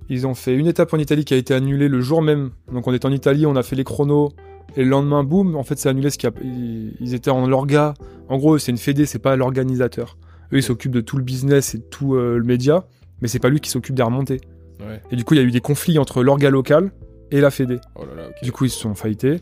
[0.08, 2.50] Ils ont fait une étape en Italie qui a été annulée le jour même.
[2.72, 4.32] Donc, on est en Italie, on a fait les chronos.
[4.76, 6.10] Et le lendemain, boum, en fait, c'est annulé.
[6.10, 6.32] Ce qui a...
[6.42, 7.94] ils, étaient en l'orga.
[8.28, 10.16] En gros, c'est une fédé, c'est pas l'organisateur.
[10.52, 12.86] Eux, ils s'occupent de tout le business et de tout euh, le média.
[13.20, 14.40] Mais c'est pas lui qui s'occupe des remontées.
[14.80, 15.02] Ouais.
[15.10, 16.92] Et du coup, il y a eu des conflits entre l'orga local
[17.30, 17.78] et la fédé.
[17.96, 18.42] Oh là là, ok.
[18.42, 19.40] Du coup, ils se sont fightés.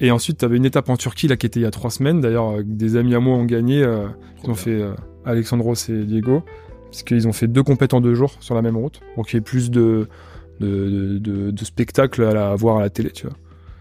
[0.00, 1.90] Et ensuite, tu avais une étape en Turquie là, qui était il y a trois
[1.90, 2.20] semaines.
[2.20, 3.82] D'ailleurs, euh, des amis à moi ont gagné.
[3.82, 4.06] euh,
[4.44, 4.92] ils ont fait euh,
[5.24, 6.42] Alexandros et Diego.
[6.90, 9.00] Parce qu'ils ont fait deux compètes en deux jours sur la même route.
[9.16, 10.08] Donc, il y a plus de,
[10.60, 13.36] de, de, de- de spectacles à, la, à voir à la télé, tu vois.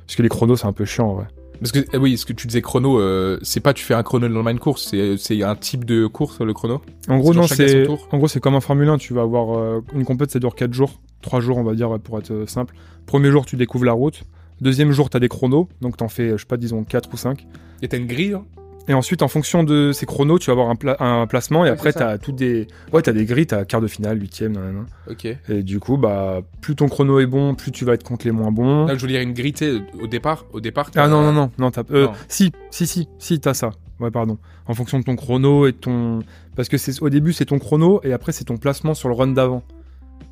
[0.06, 1.28] Parce que les chronos, c'est un peu chiant, en vrai.
[1.60, 4.04] Parce que, eh oui, ce que tu disais chrono, euh, c'est pas tu fais un
[4.04, 6.82] chrono dans une course, c'est un type de course, le chrono.
[7.10, 8.98] En gros, non, c'est en gros c'est comme un Formule 1.
[9.00, 11.98] Tu vas avoir euh, une compète, ça dure 4 jours, 3 jours, on va dire,
[12.00, 12.76] pour être euh, simple.
[13.08, 14.22] Premier jour, tu découvres la route.
[14.62, 17.18] Deuxième jour, tu as des chronos, donc t'en fais, je sais pas, disons 4 ou
[17.18, 17.48] 5.
[17.82, 18.46] Et t'as une grille hein
[18.90, 21.66] Et ensuite, en fonction de ces chronos, tu vas avoir un, pla- un placement.
[21.66, 22.68] Et Ouais, après, tu as toutes des.
[22.94, 24.86] Ouais, t'as des grilles, t'as quart de finale, huitième, nanana.
[25.10, 25.26] Ok.
[25.26, 28.32] Et du coup, bah, plus ton chrono est bon, plus tu vas être contre les
[28.32, 28.86] moins bons.
[28.86, 30.90] Là, je veux dire une grille, tu au départ, au départ.
[30.96, 31.84] Ah non, non, non, non, t'as.
[31.92, 32.14] euh, Non.
[32.30, 33.72] Si, si, si, si, t'as ça.
[34.00, 34.38] Ouais, pardon.
[34.68, 36.20] En fonction de ton chrono et de ton.
[36.56, 39.16] Parce que c'est au début, c'est ton chrono et après, c'est ton placement sur le
[39.16, 39.64] run d'avant.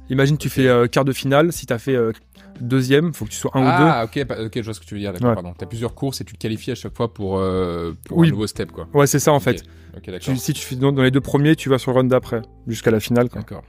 [0.09, 1.51] Imagine, tu fais euh, quart de finale.
[1.51, 2.11] Si t'as fait euh,
[2.61, 3.69] deuxième, faut que tu sois un ou deux.
[3.69, 5.33] Ah, ok, je vois ce que tu veux dire, d'accord, Ouais.
[5.35, 5.53] pardon.
[5.57, 8.27] T'as plusieurs courses et tu te qualifies à chaque fois pour, euh, pour Oui.
[8.27, 8.87] un nouveau step, quoi.
[8.93, 9.63] Ouais, c'est ça en fait.
[9.95, 10.19] Ok, d'accord.
[10.19, 12.41] Tu- si tu fais dans, dans les deux premiers, tu vas sur le run d'après,
[12.67, 13.29] jusqu'à la finale.
[13.29, 13.41] Quoi.
[13.41, 13.63] D'accord.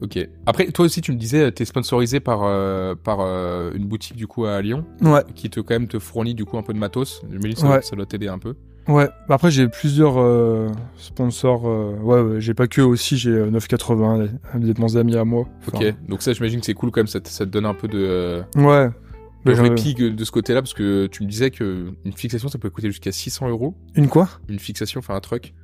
[0.00, 0.18] Ok.
[0.46, 4.26] Après, toi aussi, tu me disais, t'es sponsorisé par, euh, par euh, une boutique, du
[4.26, 5.22] coup, à Lyon, Ouais.
[5.34, 7.20] qui te, quand même, te fournit, du coup, un peu de matos.
[7.30, 7.82] Je me dis, ça, Ouais.
[7.82, 8.54] ça doit t'aider un peu.
[8.90, 11.68] Ouais, bah après j'ai plusieurs euh, sponsors.
[11.68, 14.26] euh, ouais, ouais, j'ai pas que aussi, j'ai euh, 980,
[14.56, 15.46] des bons amis à moi.
[15.72, 15.94] Ok.
[16.08, 17.88] Donc ça, j'imagine que c'est cool, quand même, ça, te- ça te donne un peu
[17.88, 17.98] de...
[17.98, 18.90] euh, Ouais.
[19.44, 19.52] de
[19.94, 22.88] que- de ce côté-là, parce que tu me disais que une fixation, ça peut coûter
[22.88, 23.74] jusqu'à 600 euros.
[23.94, 24.28] Une quoi?
[24.48, 25.54] Une fixation, enfin un truck.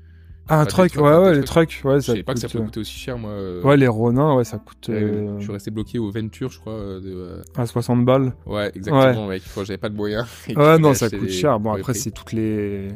[0.48, 1.80] Ah, un des truck, trucks, ouais, ouais, les trucks.
[1.84, 3.30] ouais, Je ça savais pas que ça peut euh, coûter aussi cher, moi.
[3.30, 6.60] euh, Ouais, les Ronin, ouais, ça coûte euh, Je suis resté bloqué au Venture, je
[6.60, 6.72] crois.
[6.74, 8.32] euh, de, à 60 balles.
[8.46, 9.42] Ouais, exactement, mec.
[9.54, 10.26] Quand j'avais pas de moyens.
[10.56, 11.58] Ouais, non, ça coûte cher.
[11.58, 12.88] Bon, après, c'est toutes les.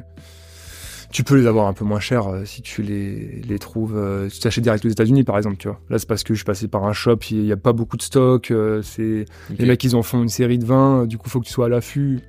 [1.13, 3.97] Tu peux les avoir un peu moins cher euh, si tu les, les trouves.
[3.97, 5.81] euh, si tu achètes direct aux États-Unis, par exemple, tu vois.
[5.91, 7.97] Là, c'est parce que je suis passé par un shop, il y a pas beaucoup
[7.97, 8.53] de stock.
[8.85, 9.25] c'est.
[9.59, 11.53] Les mecs, ils en font une série de 20, euh, du coup, faut que tu
[11.53, 12.21] sois à l'affût.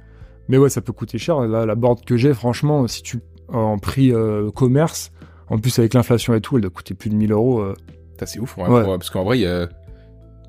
[0.50, 1.40] Mais ouais, ça peut coûter cher.
[1.42, 3.20] Là, la board que j'ai, franchement, si tu
[3.52, 5.12] en prix euh, commerce,
[5.50, 7.60] en plus avec l'inflation et tout, elle doit coûter plus de 1000 euros.
[7.62, 7.76] euh.
[8.24, 8.84] C'est ouf, ouais, Ouais.
[8.84, 9.68] pour- parce qu'en vrai, il y a-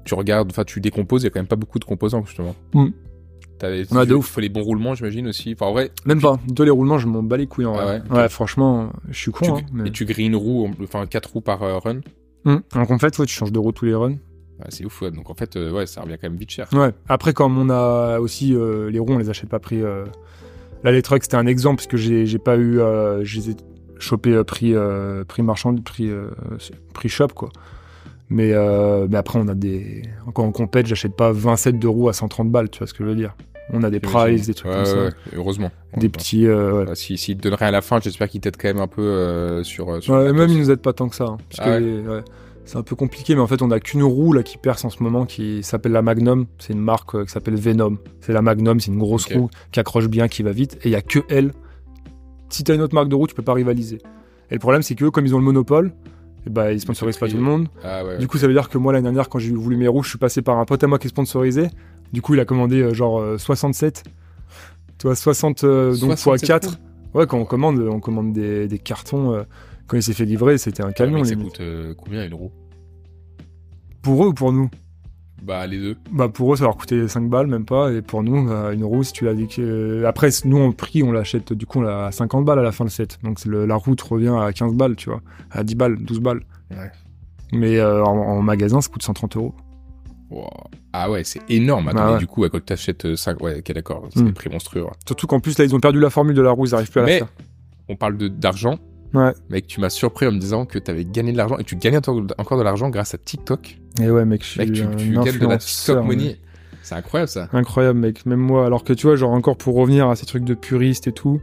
[0.05, 2.55] tu regardes, enfin, tu décomposes, il y a quand même pas beaucoup de composants, justement.
[2.75, 2.89] Mm.
[3.59, 4.27] T'as les, Ouais, de il ouf.
[4.27, 5.53] faut les bons roulements, j'imagine aussi.
[5.55, 6.39] Enfin, en vrai, Même pas.
[6.55, 8.03] Toi, les roulements, je m'en bats les couilles en Ah vrai.
[8.11, 9.45] ouais, franchement, je suis con.
[9.47, 12.01] tu, hein, mais- et tu grilles une roue, en- enfin, quatre roues par euh, run.
[12.45, 12.61] Hum.
[12.75, 14.11] Donc en fait, ouais, tu changes de roue tous les runs.
[14.59, 15.03] Ouais, c'est ouf.
[15.05, 16.69] Donc, en fait, euh, ouais, ça revient quand même vite cher.
[16.75, 16.91] Ouais.
[17.09, 19.81] Après, comme on a aussi euh, les roues, on les achète pas prix.
[20.85, 22.81] Là, les trucks, c'était un exemple parce que j'ai pas eu.
[22.81, 23.57] euh, Je les ai
[23.99, 26.29] chopés euh, prix, euh, prix marchand, prix, euh,
[26.93, 27.51] prix shop, quoi.
[28.31, 28.53] Mais,
[29.09, 30.03] mais après, on a des.
[30.35, 32.95] Quand on compète, j'achète pas 20 sets de roues à 130 balles, tu vois ce
[32.95, 33.35] que je veux dire.
[33.75, 34.95] On a des prices, des trucs Ouais, comme ça.
[34.97, 35.71] ouais, ouais, heureusement.
[35.97, 36.47] Des petits.
[36.47, 36.85] euh, ouais.
[36.87, 39.63] Bah, si, s'il te donnerait à la fin, j'espère qu'il t'aide quand même un peu
[39.65, 39.87] sur.
[40.09, 41.25] même ils nous aident pas tant que ça.
[41.25, 42.23] hein, parce Ah que,
[42.65, 44.91] c'est un peu compliqué, mais en fait, on a qu'une roue là qui perce en
[44.91, 46.47] ce moment qui s'appelle la Magnum.
[46.59, 47.99] C'est une marque euh, qui s'appelle Venom.
[48.21, 50.79] C'est la Magnum, c'est une grosse roue qui accroche bien, qui va vite.
[50.83, 51.53] Et il y a que elle.
[52.49, 53.99] Si t'as une autre marque de roue, tu peux pas rivaliser.
[54.51, 55.93] Et le problème, c'est que comme ils ont le monopole,
[56.47, 57.69] eh ben, ils sponsorisent pas tout le monde.
[57.85, 58.19] Ah ouais.
[58.19, 60.11] Du coup, ça veut dire que moi, l'année dernière, quand j'ai voulu mes roues, je
[60.11, 61.69] suis passé par un pote à moi qui est sponsorisé.
[62.13, 64.05] Du coup, il a commandé euh, genre euh, 67.
[64.99, 66.69] Tu vois, 60 euh, donc fois 67 4.
[66.69, 66.77] roues.
[67.15, 69.45] Ouais, quand on commande, on commande des, des cartons.
[69.93, 71.25] Euh, quand il s'est fait livrer, c'était un Ouais, camion.
[71.25, 72.51] ça coûte euh, combien une roue?
[74.03, 74.69] Pour eux ou pour nous?
[75.43, 75.97] Bah les deux.
[76.13, 77.93] Bah pour eux, ça leur coûtait 5 balles, même pas.
[77.93, 80.05] Et pour nous, bah, une roue, si tu l'as dit que...
[80.07, 82.71] Après, nous, en prix, on l'achète du coup on l'a à 50 balles à la
[82.73, 83.19] fin le set.
[83.25, 85.21] Donc le- la route revient à 15 balles, tu vois.
[85.51, 86.43] À 10 balles, 12 balles.
[86.71, 86.91] Ouais.
[87.53, 89.55] Mais euh, en, en magasin, ça coûte 130 euros.
[90.31, 90.47] Wow.
[90.93, 91.89] Ah ouais, c'est énorme.
[91.89, 92.19] Attends, Ah ouais.
[92.19, 93.43] du coup, quand t'achètes 5...
[93.43, 94.09] Ouais, ok, d'accord.
[94.15, 94.27] C'est Mm.
[94.27, 94.87] des prix monstrueux.
[95.07, 97.01] Surtout qu'en plus, là, ils ont perdu la formule de la roue, ils arrivent plus
[97.01, 97.29] à la Mais faire.
[97.89, 98.79] on parle de d'argent.
[99.15, 99.33] Ouais.
[99.51, 101.99] Mec, tu m'as surpris en me disant que t'avais gagné de l'argent et tu gagnais
[101.99, 103.79] encore de l'argent grâce à TikTok.
[104.01, 106.25] Et ouais, mec, je suis Mec, tu, tu gagnes de la TikTok money.
[106.25, 106.41] mec.
[106.83, 107.49] C'est incroyable ça.
[107.53, 108.25] Incroyable, mec.
[108.27, 111.07] Même moi, alors que tu vois, genre encore pour revenir à ces trucs de puriste
[111.07, 111.41] et tout,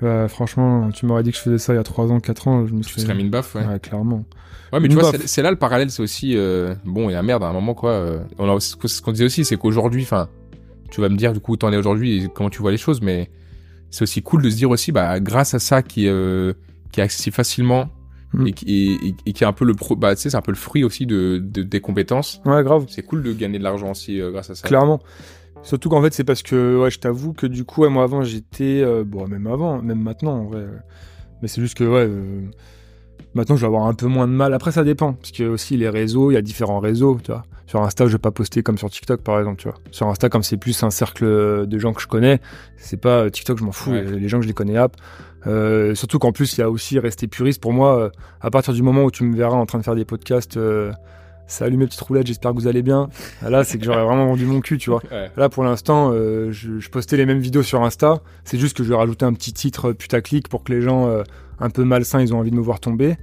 [0.00, 2.48] bah, franchement, tu m'aurais dit que je faisais ça il y a 3 ans, 4
[2.48, 3.14] ans, je me Tu serais...
[3.14, 3.64] mis une baffe, ouais.
[3.66, 4.24] Ouais, clairement.
[4.72, 7.22] Ouais, mais tu vois, c'est- c'est là le parallèle, c'est aussi euh, bon et la
[7.22, 7.90] merde à un moment quoi.
[7.90, 10.28] euh, on a- ce qu'on disait aussi, c'est qu'aujourd'hui, enfin,
[10.90, 12.78] tu vas me dire du coup où t'en es aujourd'hui et comment tu vois les
[12.78, 13.30] choses, mais
[13.90, 16.54] c'est aussi cool de se dire aussi, bah, grâce à ça qui euh,
[16.92, 17.88] qui est accessible facilement
[18.34, 18.46] Mm.
[18.46, 20.38] et, qui, et, et- et qui est un peu le pro, bah, tu sais, c'est
[20.38, 22.40] un peu le fruit aussi de, de des compétences.
[22.46, 22.86] Ouais, grave.
[22.88, 24.66] C'est cool de gagner de l'argent aussi euh, grâce à ça.
[24.66, 25.00] Clairement.
[25.62, 28.22] Surtout qu'en fait, c'est parce que, ouais, je t'avoue que du coup, ouais, moi avant,
[28.22, 28.80] j'étais.
[28.82, 30.60] euh, bon, même avant, même maintenant, en vrai.
[30.60, 30.78] euh,
[31.42, 32.08] mais c'est juste que, ouais.
[33.34, 34.54] maintenant, je vais avoir un peu moins de mal.
[34.54, 35.12] Après, ça dépend.
[35.14, 37.42] Parce que aussi, les réseaux, il y a différents réseaux, tu vois.
[37.66, 39.78] Sur Insta, je vais pas poster comme sur TikTok, par exemple, tu vois.
[39.90, 42.40] Sur Insta, comme c'est plus un cercle de gens que je connais,
[42.76, 43.90] c'est pas TikTok, je m'en fous.
[43.92, 44.02] Ouais.
[44.04, 44.96] Les gens que je les connais, hop.
[45.46, 47.60] Euh, surtout qu'en plus, il y a aussi rester puriste.
[47.60, 49.94] Pour moi, euh, à partir du moment où tu me verras en train de faire
[49.94, 50.92] des podcasts, euh,
[51.46, 53.08] salut mes petites roulettes, j'espère que vous allez bien.
[53.42, 55.02] Là, c'est que j'aurais vraiment vendu mon cul, tu vois.
[55.10, 55.30] Ouais.
[55.36, 58.20] Là, pour l'instant, je, je postais les mêmes vidéos sur Insta.
[58.44, 61.10] C'est juste que je vais rajouter un petit titre putaclic pour que les gens
[61.58, 63.16] un peu malsains, ils ont envie de me voir tomber.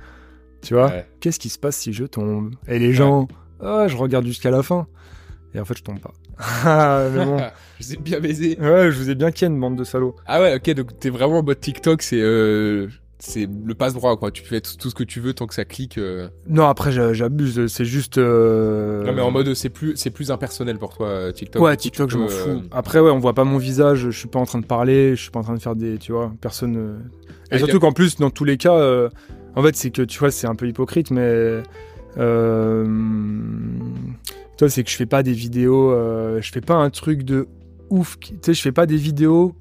[0.62, 1.06] Tu vois Ouais.
[1.22, 2.54] Qu'est-ce qui se passe si je tombe?
[2.68, 3.28] Et les gens,
[3.62, 4.88] ah, je regarde jusqu'à la fin.
[5.56, 6.14] Et en fait, je tombe pas.
[6.38, 7.38] Ah, mais bon.
[7.80, 8.58] je sais bien baiser.
[8.60, 10.16] Ouais, je vous ai bien ken, bande de salauds.
[10.28, 14.16] Ah ouais, ok, donc t'es vraiment en mode TikTok, c'est euh, c'est le passe droit
[14.18, 14.30] quoi.
[14.32, 15.98] Tu fais tout, tout ce que tu veux tant que ça clique.
[15.98, 16.30] euh.
[16.48, 17.66] Non, après, j'a- j'abuse.
[17.68, 18.18] C'est juste.
[18.20, 21.62] euh, Non mais en mode c'est plus c'est plus impersonnel pour toi TikTok.
[21.62, 22.62] Ouais, TikTok, je m'en fous.
[22.72, 25.22] Après, ouais, on voit pas mon visage, je suis pas en train de parler, je
[25.24, 25.98] suis pas en train de faire des.
[25.98, 26.78] Tu vois, personne.
[26.78, 26.98] euh,
[27.52, 29.10] Et Ah, surtout qu'en plus, dans tous les cas, euh,
[29.56, 31.64] en fait, c'est que, tu vois, c'est un peu hypocrite, mais.
[34.60, 35.91] Vois, c'est que je fais pas des vidéos.
[35.91, 37.48] euh, je fais pas un truc de
[37.89, 38.17] ouf.
[38.19, 39.56] Tu sais, je fais pas des vidéos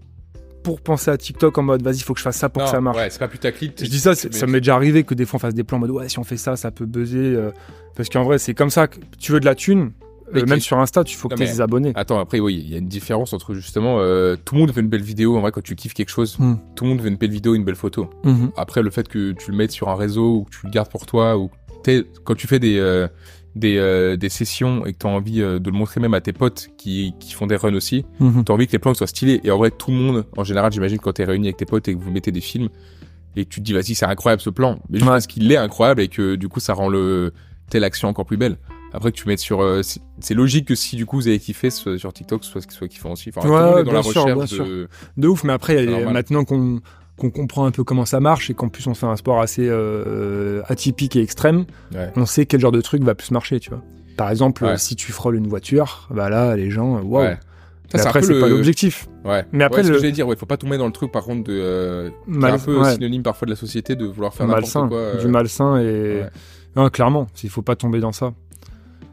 [0.63, 2.73] pour penser à TikTok en mode vas-y, faut que je fasse ça pour non, que
[2.73, 2.97] ça marche.
[2.99, 3.73] Ouais, c'est pas putaclic.
[3.83, 5.79] Je dis ça, mais- ça m'est déjà arrivé que des fois on fasse des plans
[5.79, 7.17] en mode ouais, si on fait ça, ça peut buzzer.
[7.19, 7.51] euh,
[7.97, 9.93] parce qu'en vrai, c'est comme ça que tu veux de la thune.
[10.35, 11.93] Euh, même sur Insta, tu faut que tu des abonnés.
[11.95, 14.83] Attends, après, oui, il y a une différence entre justement, euh, tout le monde veut
[14.83, 15.39] une belle vidéo.
[15.39, 16.57] En vrai, quand tu kiffes quelque chose, Hmm.
[16.75, 18.11] tout le monde veut une belle vidéo, une belle photo.
[18.25, 18.51] Mhm.
[18.59, 20.91] Après, le fait que tu le mettes sur un réseau ou que tu le gardes
[20.91, 21.51] pour toi, ou
[22.25, 23.09] quand tu fais des euh,
[23.59, 26.21] des, euh, des sessions et que tu as envie euh, de le montrer même à
[26.21, 28.45] tes potes qui, qui font des runs aussi, Mhm.
[28.45, 29.41] tu as envie que les plans soient stylés.
[29.45, 31.67] Et en vrai, tout le monde, en général, j'imagine, quand tu es réuni avec tes
[31.67, 32.69] potes et que vous mettez des films
[33.37, 34.79] et que tu te dis, vas-y, c'est incroyable ce plan.
[34.89, 35.15] Mais juste Ouais.
[35.15, 37.33] parce qu'il est incroyable et que du coup, ça rend le
[37.71, 38.57] telle action encore plus belle.
[38.95, 39.83] Après que tu mettes sur, euh,
[40.19, 42.89] c'est logique que si du coup vous avez kiffé ce- sur TikTok, soit ce soit
[42.89, 43.29] kiffant aussi.
[43.29, 44.89] Enfin, Ouais, tout le monde est dans bien la sûr, recherche bien de.
[45.19, 46.81] De ouf, mais après, y a- maintenant qu'on
[47.19, 49.67] qu'on comprend un peu comment ça marche et qu'en plus on fait un sport assez
[49.69, 52.11] euh, atypique et extrême, Ouais.
[52.17, 53.83] on sait quel genre de truc va plus marcher, tu vois.
[54.17, 54.79] Par exemple, Ouais.
[54.79, 57.35] si tu frôles une voiture, bah là, les gens, waouh.
[57.95, 59.09] Ça, après, c'est le- pas l'objectif.
[59.25, 59.45] Ouais.
[59.53, 61.11] Mais après, Ouais, ce le- que j'allais dire, ouais, faut pas tomber dans le truc
[61.11, 61.53] par contre de.
[61.59, 62.93] Euh, Mal- un peu ouais.
[62.95, 64.99] synonyme parfois de la société de vouloir faire malsain, quoi.
[64.99, 66.23] euh, du malsain et
[66.77, 68.33] non, clairement, il faut pas tomber dans ça.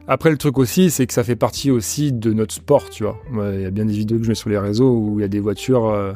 [0.08, 3.18] Après, le truc aussi, c'est que ça fait partie aussi de notre sport, tu vois.
[3.54, 5.24] Il y a bien des vidéos que je mets sur les réseaux où il y
[5.24, 6.12] a des voitures euh,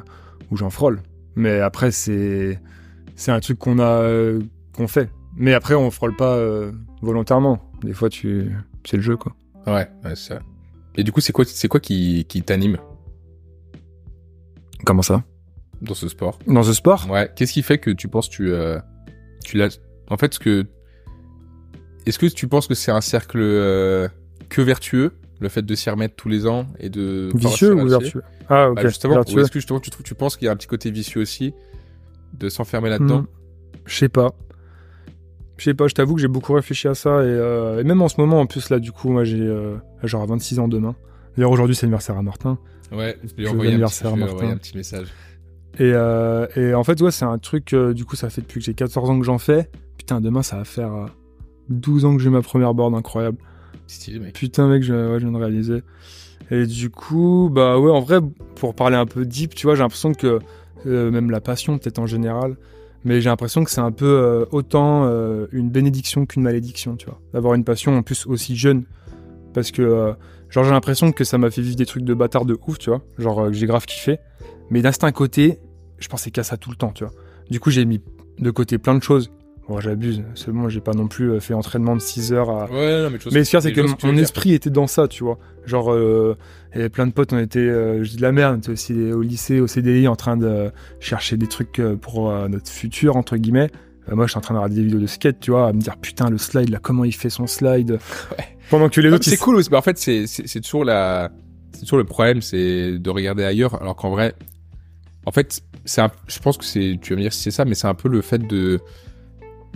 [0.51, 1.01] où j'en frôle.
[1.37, 2.61] Mais après, c'est
[3.16, 4.41] c'est un truc qu'on a euh,
[4.74, 5.11] qu'on fait.
[5.37, 6.72] Mais après, on frôle pas euh,
[7.03, 7.70] volontairement.
[7.83, 8.53] Des fois, tu
[8.85, 9.35] c'est le jeu, quoi.
[9.66, 10.41] Ouais, ouais, c'est ça.
[10.97, 12.78] Et du coup, c'est quoi, c'est quoi qui, qui t'anime
[14.85, 15.22] Comment ça?
[15.83, 16.39] dans ce sport?
[16.47, 17.09] Dans ce sport?
[17.11, 17.31] Ouais.
[17.35, 18.78] Qu'est-ce qui fait que tu penses tu euh,
[19.45, 19.78] tu l'as
[20.11, 20.66] En fait, ce que
[22.07, 24.09] est-ce que tu penses que c'est un cercle euh,
[24.49, 28.22] que vertueux, le fait de s'y remettre tous les ans et de Vicieux ou vertueux?
[28.49, 28.76] Ah, ok.
[28.76, 29.43] Bah, justement, vertueux.
[29.43, 31.55] est-ce que justement tu trouves, tu penses qu'il y a un petit côté vicieux aussi
[32.38, 33.22] de s'enfermer là-dedans?
[33.22, 33.26] Hmm.
[33.86, 34.34] Je sais pas.
[35.57, 38.01] Je sais pas, je t'avoue que j'ai beaucoup réfléchi à ça et, euh, et même
[38.01, 40.95] en ce moment, en plus, là, du coup, moi, j'ai euh, genre 26 ans demain.
[41.36, 42.59] D'ailleurs, aujourd'hui, c'est l'anniversaire à Martin.
[42.93, 45.09] Ouais, je lui ai envoyé, un petit, message.
[45.78, 48.59] Et, euh, et en fait, ouais, c'est un truc, euh, du coup, ça fait depuis
[48.59, 49.70] que j'ai 14 ans que j'en fais.
[49.97, 51.07] Putain, demain, ça va faire euh,
[51.68, 53.38] 12 ans que j'ai ma première board, incroyable.
[54.34, 55.82] Putain, mec, je, viens de réaliser.
[56.51, 58.20] Et du coup, bah ouais, en vrai,
[58.57, 60.38] pour parler un peu deep, tu vois, j'ai l'impression que,
[60.86, 62.57] euh, même la passion, peut-être en général,
[63.05, 67.07] mais j'ai l'impression que c'est un peu euh, autant euh, une bénédiction qu'une malédiction, tu
[67.07, 67.20] vois.
[67.32, 68.84] D'avoir une passion en plus aussi jeune.
[69.55, 70.14] Parce que,
[70.49, 72.91] genre, j'ai l'impression que ça m'a fait vivre des trucs de bâtard de ouf, tu
[72.91, 73.03] vois.
[73.18, 74.18] Genre, que j'ai grave kiffé.
[74.70, 75.59] Mais d'instinct côté,
[75.99, 77.12] je pensais qu'à ça tout le temps, tu vois.
[77.51, 78.01] Du coup, j'ai mis
[78.38, 79.30] de côté plein de choses.
[79.68, 80.22] Bon, j'abuse.
[80.48, 83.18] Bon, j'ai pas non plus euh, fait entraînement de 6 heures à, Ouais, non, mais,
[83.32, 85.38] mais ce c'est que mon esprit était dans ça, tu vois.
[85.64, 86.36] Genre, euh,
[86.74, 88.58] il y avait plein de potes, on était, euh, je dis de la merde, on
[88.58, 92.48] était aussi au lycée, au CDI, en train de chercher des trucs euh, pour euh,
[92.48, 93.70] notre futur, entre guillemets.
[94.08, 95.72] Euh, moi, je suis en train de regarder des vidéos de skate, tu vois, à
[95.72, 97.98] me dire, putain, le slide, là, comment il fait son slide.
[98.70, 99.68] Pendant que les Ouais, autres, c'est cool aussi.
[99.70, 101.30] Mais en fait, c'est toujours la
[101.72, 104.34] c'est toujours le problème, c'est de regarder ailleurs, alors qu'en vrai,
[105.24, 106.11] en fait, c'est un...
[106.26, 108.08] je pense que c'est tu vas me dire si c'est ça, mais c'est un peu
[108.08, 108.80] le fait de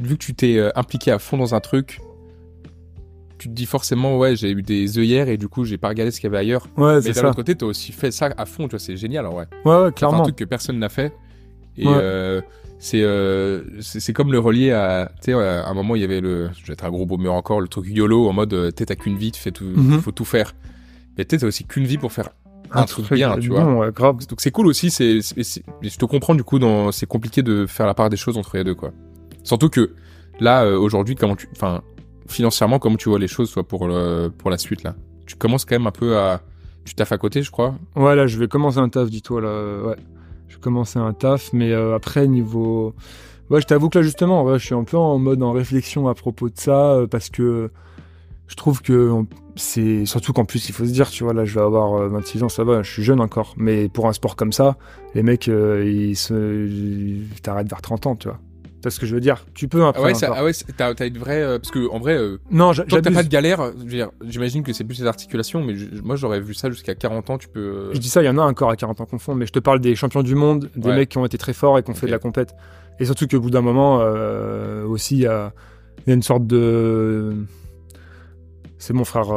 [0.01, 2.01] vu que tu t'es euh, impliqué à fond dans un truc,
[3.39, 6.11] tu te dis forcément ouais j'ai eu des œillères et du coup j'ai pas regardé
[6.11, 6.67] ce qu'il y avait ailleurs.
[6.77, 9.27] Ouais, Mais d'un autre côté, t'as aussi fait ça à fond, tu vois, c'est génial
[9.27, 9.47] en vrai.
[9.65, 10.23] Ouais, ouais, C'est un clairement.
[10.23, 11.13] truc que personne n'a fait.
[11.77, 11.93] Et Ouais.
[11.97, 12.41] euh,
[12.79, 16.05] c'est euh, c'est c'est comme le relier à tu sais à un moment il y
[16.05, 18.85] avait le je vais être un gros boomer encore le truc YOLO en mode t'es
[18.87, 20.01] t'as qu'une vie tu fais tout Mhm.
[20.01, 20.55] faut tout faire.
[21.17, 22.29] Mais sais t'as aussi qu'une vie pour faire
[22.73, 23.87] un, truc, bien tu bon, vois.
[23.87, 24.27] ouais, grave.
[24.29, 27.87] Donc c'est cool aussi c'est je te comprends du coup dans c'est compliqué de faire
[27.87, 28.93] la part des choses entre les deux quoi.
[29.45, 29.95] Surtout que
[30.41, 31.83] là euh, aujourd'hui comment tu enfin
[32.27, 34.97] financièrement comment tu vois les choses soit pour la suite là?
[35.27, 36.43] Tu commences quand même un peu à
[36.85, 37.75] tu taffes à côté je crois.
[37.97, 39.83] Ouais, là, je vais commencer un taf, dis-toi, là.
[39.83, 39.97] Ouais.
[40.49, 42.95] Je vais commencer un taf, mais euh, après, niveau.
[43.51, 46.15] Ouais, je t'avoue que là, justement, je suis un peu en mode en réflexion à
[46.15, 47.71] propos de ça, euh, parce que
[48.47, 49.23] je trouve que
[49.57, 50.05] c'est.
[50.07, 52.43] Surtout qu'en plus, il faut se dire, tu vois, là, je vais avoir euh, 26
[52.43, 54.77] ans, ça va, je suis jeune encore, mais pour un sport comme ça,
[55.15, 57.19] les mecs, ils se.
[57.45, 58.39] vers 30 ans, tu vois.
[58.91, 60.01] Ce que je veux dire Tu peux après.
[60.03, 62.39] Ah ouais, ça, ah ouais t'as t'as une vraie euh, parce que en vrai euh,
[62.51, 63.73] Non, Tant t'as pas de galère,
[64.27, 67.39] j'imagine que c'est plus les articulations, mais je- moi j'aurais vu ça jusqu'à 40 ans,
[67.39, 67.61] tu peux.
[67.61, 69.47] euh, Je dis ça, il y en a encore à 40 ans qu'on fond, mais
[69.47, 70.97] je te parle des champions du monde, des Ouais.
[70.97, 72.55] mecs qui ont été très forts et qui ont fait de la compète.
[73.01, 73.99] Et surtout qu'au bout d'un moment,
[74.89, 75.53] aussi, il y a,
[76.07, 77.33] une sorte de.
[78.79, 79.29] C'est mon frère.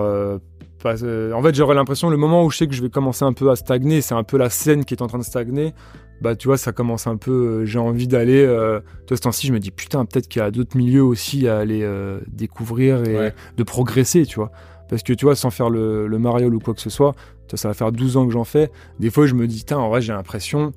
[0.84, 0.94] pas-
[1.34, 3.50] En fait, j'aurais l'impression, le moment où je sais que je vais commencer un peu
[3.50, 5.74] à stagner, c'est un peu la scène qui est en train de stagner.
[6.22, 7.32] Bah, tu vois, ça commence un peu.
[7.62, 8.44] euh, J'ai envie d'aller.
[8.44, 11.04] Euh, tu vois, ce temps-ci, je me dis, putain, peut-être qu'il y a d'autres milieux
[11.04, 13.34] aussi à aller euh, découvrir et Ouais.
[13.56, 14.52] de progresser, tu vois.
[14.90, 17.14] Parce que tu vois, sans faire le, le mariole ou quoi que ce soit,
[17.54, 18.72] ça va faire 12 ans que j'en fais.
[19.00, 20.72] Des fois, je me dis, putain, en vrai, j'ai l'impression,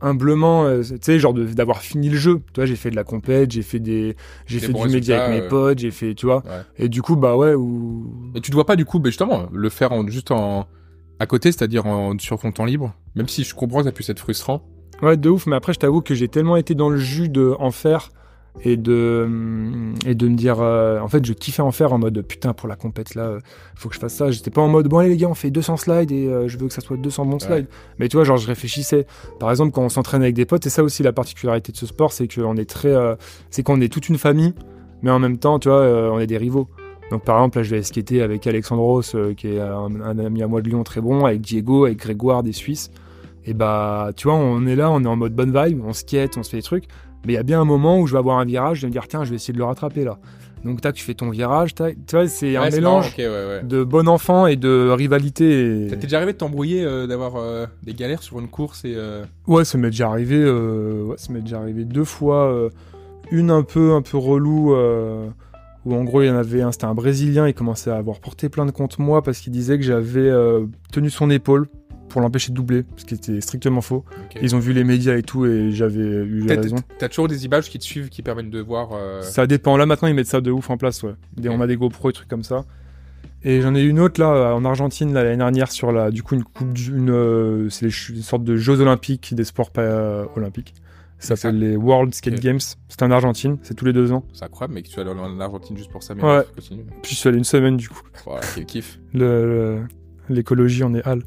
[0.00, 2.40] humblement, euh, tu sais, genre d'avoir fini le jeu.
[2.52, 4.16] Tu vois, j'ai fait de la compète, j'ai fait des,
[4.46, 6.38] j'ai fait du média avec mes potes, j'ai fait, tu vois.
[6.46, 6.62] Ouais.
[6.84, 8.10] Et du coup, bah ouais, ou.
[8.34, 10.66] Et tu te vois pas du coup, bah, justement, le faire en, juste en
[11.20, 14.08] à côté, c'est-à-dire en, sur ton temps libre, même si je comprends que ça puisse
[14.10, 14.62] être frustrant.
[15.02, 17.54] Ouais, de ouf, mais après, je t'avoue que j'ai tellement été dans le jus de
[17.58, 18.10] en faire
[18.64, 20.60] et de, hum, et de me dire.
[20.60, 23.40] euh, en fait, je kiffais en faire en mode putain, pour la compète là, euh,
[23.76, 24.30] faut que je fasse ça.
[24.30, 26.58] J'étais pas en mode bon, allez les gars, on fait 200 slides et euh, je
[26.58, 27.68] veux que ça soit 200 bons slides.
[27.98, 29.06] Mais tu vois, genre, je réfléchissais.
[29.38, 31.86] Par exemple, quand on s'entraîne avec des potes, et ça aussi, la particularité de ce
[31.86, 32.88] sport, c'est qu'on est très.
[32.92, 33.14] euh,
[33.50, 34.52] c'est qu'on est toute une famille,
[35.02, 36.68] mais en même temps, tu vois, on est des rivaux.
[37.10, 40.42] Donc, par exemple, là, je vais skater avec Alexandros, euh, qui est un, un ami
[40.42, 42.90] à moi de Lyon très bon, avec Diego, avec Grégoire des Suisses.
[43.44, 46.36] Et bah, tu vois, on est là, on est en mode bonne vibe, on skate,
[46.36, 46.84] on se fait des trucs.
[47.26, 48.88] Mais il y a bien un moment où je vais avoir un virage, je vais
[48.88, 50.18] me dire, tiens, je vais essayer de le rattraper là.
[50.64, 51.96] Donc, tac, tu fais ton virage, tac.
[52.06, 53.62] Tu vois, c'est un Ouais, mélange marrant, ok, ouais, ouais.
[53.64, 55.88] de bon enfant et de rivalité.
[55.88, 55.98] Ça Et...
[55.98, 58.92] t'est déjà arrivé de t'embrouiller, euh, d'avoir euh, des galères sur une course et.
[58.94, 60.36] euh, Ouais, ça m'est déjà arrivé.
[60.38, 62.52] euh, ouais, ça m'est déjà arrivé deux fois.
[62.52, 62.68] euh,
[63.30, 64.74] une un peu, un peu relou.
[65.86, 66.72] Où en gros, il y en avait un.
[66.72, 67.46] C'était un Brésilien.
[67.48, 71.10] Il commençait à avoir porté plainte contre moi parce qu'il disait que j'avais euh, tenu
[71.10, 71.68] son épaule
[72.08, 74.04] pour l'empêcher de doubler, ce qui était strictement faux.
[74.42, 76.76] Ils ont vu les médias et tout et j'avais eu T'as- raison.
[76.98, 78.88] T'as toujours des images qui te suivent, qui permettent de voir.
[78.94, 79.76] euh, Ça dépend.
[79.76, 81.02] Là maintenant, ils mettent ça de ouf en place.
[81.04, 81.12] Ouais.
[81.36, 81.48] Des-.
[81.48, 82.64] On a des GoPro et trucs comme ça.
[83.42, 86.34] Et j'en ai une autre là en Argentine là, l'année dernière sur la du coup
[86.34, 90.24] une coupe du- une euh, c'est une sorte de Jeux olympiques des sports pas euh,
[90.36, 90.74] olympiques.
[91.20, 92.40] Ça s'appelle les World Skate.
[92.40, 92.58] Games.
[92.88, 94.24] C'est en Argentine, c'est tous les deux ans.
[94.32, 96.42] C'est incroyable, mais que tu vas aller en Argentine juste pour ça, mais Ouais.
[96.54, 96.84] continue.
[97.02, 98.00] Puis je suis allé une semaine du coup.
[98.24, 98.98] Voilà, quel kiff.
[99.14, 101.22] Le- le- L'écologie en est hal.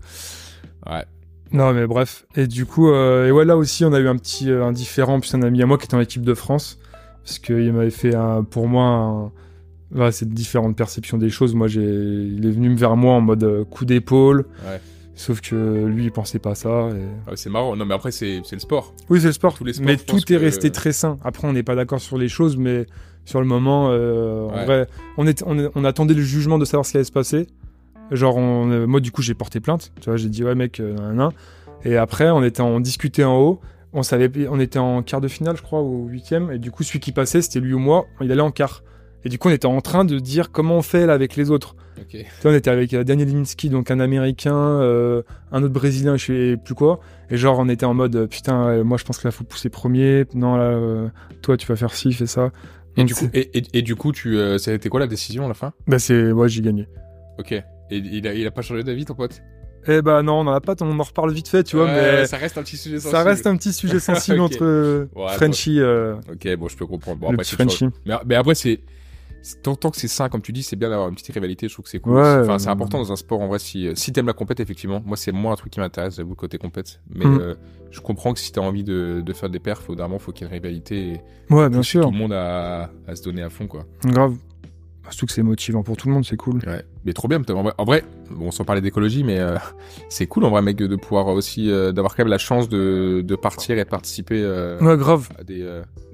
[0.89, 1.06] Ouais.
[1.52, 2.26] Non mais bref.
[2.36, 4.72] Et du coup, euh, et ouais là aussi on a eu un petit euh, un
[4.72, 5.20] différent.
[5.20, 6.80] Puis un ami à moi qui était en équipe de France
[7.24, 9.32] parce qu'il m'avait fait un, pour moi
[9.94, 11.54] un, ouais, c'est différentes perceptions des choses.
[11.54, 14.46] Moi j'ai, il est venu me vers moi en mode euh, coup d'épaule.
[14.66, 14.82] Ouais.
[15.16, 16.89] Sauf que lui il pensait pas ça.
[16.89, 17.76] et- Ah, c'est marrant.
[17.76, 18.93] Non, mais après, c'est le sport.
[19.09, 19.53] Oui c'est le sport.
[19.53, 21.18] Tous les sports, mais tout est que- resté très sain.
[21.24, 22.86] Après on n'est pas d'accord sur les choses, mais
[23.26, 24.86] Sur le moment, euh, en vrai,
[25.18, 27.47] on, est, on, est- on attendait le jugement de savoir ce qui allait se passer.
[28.11, 29.93] Genre, on, moi, du coup, j'ai porté plainte.
[30.01, 31.30] Tu vois, j'ai dit, ouais, mec, euh, nan, nan.
[31.86, 33.61] Et après, on était en discutait en haut.
[33.93, 36.51] On savait, on était en quart de finale, je crois, ou huitième.
[36.51, 38.07] Et du coup, celui qui passait, c'était lui ou moi.
[38.20, 38.84] Il allait en quart.
[39.26, 41.49] Et du coup, on était en train de dire comment on fait là avec les
[41.51, 41.76] autres.
[41.99, 42.07] Ok.
[42.11, 45.21] Tu vois, on était avec euh, Daniel Linsky, donc un Américain, euh,
[45.51, 46.99] un autre Brésilien, je sais plus quoi.
[47.30, 49.69] Et genre, on était en mode, euh, putain, moi je pense que là, faut pousser
[49.69, 50.26] premier.
[50.34, 51.07] Non, là, euh,
[51.41, 52.51] toi, tu vas faire ci, fais ça.
[52.95, 54.99] Et Donc, du coup, et, et, et du coup, tu, euh, ça a été quoi
[54.99, 55.74] la décision à la fin?
[55.88, 56.88] Bah, c'est, ouais, j'ai gagné.
[57.39, 57.51] Ok.
[57.53, 59.41] Et il a, il a pas changé d'avis, ton pote?
[59.88, 62.26] Eh bah, non, on en a pas, on en reparle vite fait, tu vois, mais
[62.26, 63.30] ça reste un petit sujet ça sensible.
[63.30, 67.19] reste un petit sujet sensible entre Ouais, Frenchie, euh, Ok, bon, je peux comprendre.
[67.19, 67.65] Bon, après.
[68.05, 68.80] Mais, mais après, c'est.
[69.62, 71.68] Tant, tant que c'est sain, comme tu dis, c'est bien d'avoir une petite rivalité.
[71.68, 72.14] Je trouve que c'est cool.
[72.14, 73.60] Ouais, C'est- enfin, c'est important dans un sport en vrai.
[73.60, 75.02] Si, si t'aimes la compète, effectivement.
[75.06, 77.02] Moi, c'est moins un truc qui m'intéresse, j'avoue, côté compète.
[77.14, 77.39] Mais Mm.
[77.41, 77.56] euh,
[77.91, 80.46] je comprends que si t'as envie de, de faire des perfs, au d'un faut qu'il
[80.46, 83.41] y ait une rivalité et Ouais, bien sûr, tout le monde à, à se donner
[83.44, 83.86] à fond, quoi.
[84.06, 84.36] grave.
[85.10, 86.62] Surtout que c'est motivant pour tout le monde, c'est cool.
[86.66, 86.82] Ouais.
[87.04, 87.41] Mais trop bien.
[87.50, 89.58] En vrai, en vrai, bon, sans parler d'écologie, mais euh,
[90.10, 93.22] c'est cool en vrai, mec, de, pouvoir aussi, euh, d'avoir quand même la chance de,
[93.22, 95.28] de partir et de participer euh, Ouais, grave.
[95.38, 95.62] à des.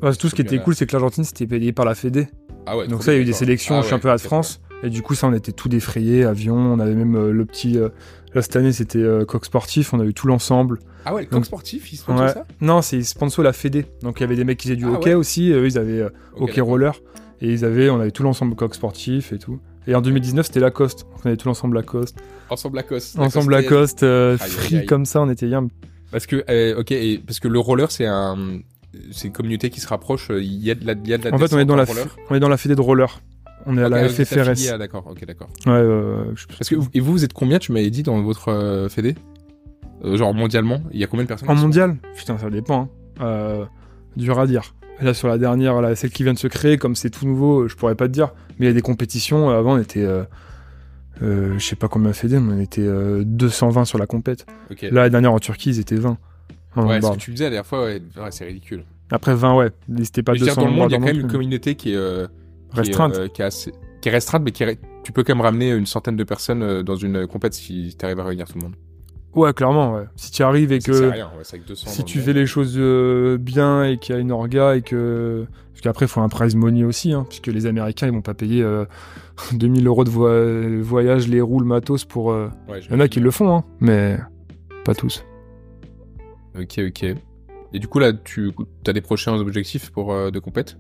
[0.01, 2.29] Bah, tout ce qui était cool, c'est que l'Argentine, c'était payé par la Fédé.
[2.71, 2.87] Ah ouais.
[2.87, 4.27] Donc ça, il y a bien, eu des sélections Ah au ouais, championnat de ok,
[4.27, 4.61] France.
[4.83, 6.55] Et du coup, ça, on était tout défrayé, avion.
[6.55, 7.77] On avait même euh, le petit.
[7.77, 7.89] euh,
[8.35, 9.91] Là, cette année, c'était euh, coq sportif.
[9.93, 10.79] On a eu tout l'ensemble.
[11.03, 12.27] Ah ouais, le coq sportif, ils tout Ouais.
[12.27, 12.45] ça?
[12.61, 13.85] Non, c'est sponsor la Fédé.
[14.03, 15.15] Donc il y avait des mecs qui faisaient du Ah hockey ouais.
[15.15, 15.51] aussi.
[15.51, 16.93] Eux, ils avaient euh, hockey roller.
[17.41, 19.59] Et ils avaient, on avait tout l'ensemble coq sportif et tout.
[19.87, 21.01] Et en 2019, c'était Lacoste.
[21.09, 22.17] Donc on avait tout l'ensemble Lacoste.
[22.49, 23.17] Ensemble Lacoste.
[23.17, 24.01] Ensemble Lacoste.
[24.03, 25.69] Lacoste, Aïe, aïe, free comme ça, on était yam.
[26.11, 28.59] Parce que, ok, et parce que le roller, c'est un,
[29.11, 30.31] c'est une communauté qui se rapproche.
[30.31, 31.65] euh, Il y a de la, il y a de la En fait, on est
[31.65, 31.85] dans la,
[32.29, 33.21] on est dans la Fédé de roller.
[33.65, 34.77] On est à la FFRS.
[34.79, 35.49] D'accord, ok, d'accord.
[35.65, 38.21] Ouais, euh, je- Parce que vous- et vous, vous êtes combien Tu m'avais dit dans
[38.21, 39.15] votre euh, fédé
[40.05, 41.97] Euh, Genre mondialement, il y a combien de personnes En mondial?
[42.15, 42.89] Putain, ça dépend.
[43.19, 43.23] hein.
[43.25, 43.65] Euh,
[44.15, 44.73] dur à dire.
[45.01, 47.67] Là, sur la dernière, là, celle qui vient de se créer, comme c'est tout nouveau,
[47.67, 48.31] je pourrais pas te dire.
[48.59, 49.49] Mais il y a des compétitions.
[49.49, 50.05] Avant, on était.
[51.21, 54.45] je sais pas combien fédé, mais on était euh, 220 sur la compète.
[54.89, 56.17] Là, la dernière en Turquie, ils étaient 20.
[56.77, 58.83] Ouais, ce que tu disais la dernière fois, ouais, ouais, c'est ridicule.
[59.11, 59.69] Après 20, ouais.
[60.03, 61.93] C'était pas dire, 200 dans le monde, il y a quand même une communauté qui
[61.93, 62.27] est euh,
[62.73, 63.15] qui est, Restreinte.
[63.17, 65.71] euh, qui est assez- qui est restreinte, mais qui est- tu peux quand même ramener
[65.71, 68.63] une centaine de personnes euh, dans une compète si tu arrives à réunir tout le
[68.65, 68.75] monde.
[69.35, 70.05] Ouais, clairement, ouais.
[70.15, 70.91] Si tu arrives et que.
[70.93, 71.89] c'est rien, ouais, avec 200.
[71.89, 75.45] Si tu fais les choses euh, bien et qu'il y a une orga et que.
[75.71, 78.33] Parce qu'après, il faut un prize money aussi, hein, puisque les Américains, ils vont pas
[78.33, 78.85] payer euh,
[79.53, 82.31] 2000 euros de vo- voyage, les roues, le matos pour.
[82.31, 84.17] euh, Ouais, Il y en a qui le font, hein, mais
[84.83, 85.23] pas tous.
[86.57, 87.03] Ok, ok.
[87.73, 88.51] Et du coup, là, tu
[88.87, 90.77] as des prochains objectifs pour euh, de compète?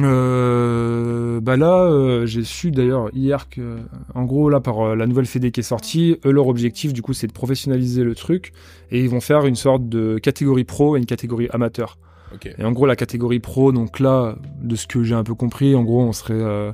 [0.00, 3.78] Euh, bah là, euh, j'ai su d'ailleurs hier que,
[4.14, 7.02] en gros, là, par euh, la nouvelle Fédé qui est sortie, eux, leur objectif, du
[7.02, 8.52] coup, c'est de professionnaliser le truc
[8.92, 11.98] et ils vont faire une sorte de catégorie pro et une catégorie amateur.
[12.32, 12.48] Ok.
[12.56, 15.74] Et en gros, la catégorie pro, donc là, de ce que j'ai un peu compris,
[15.74, 16.72] en gros, on serait.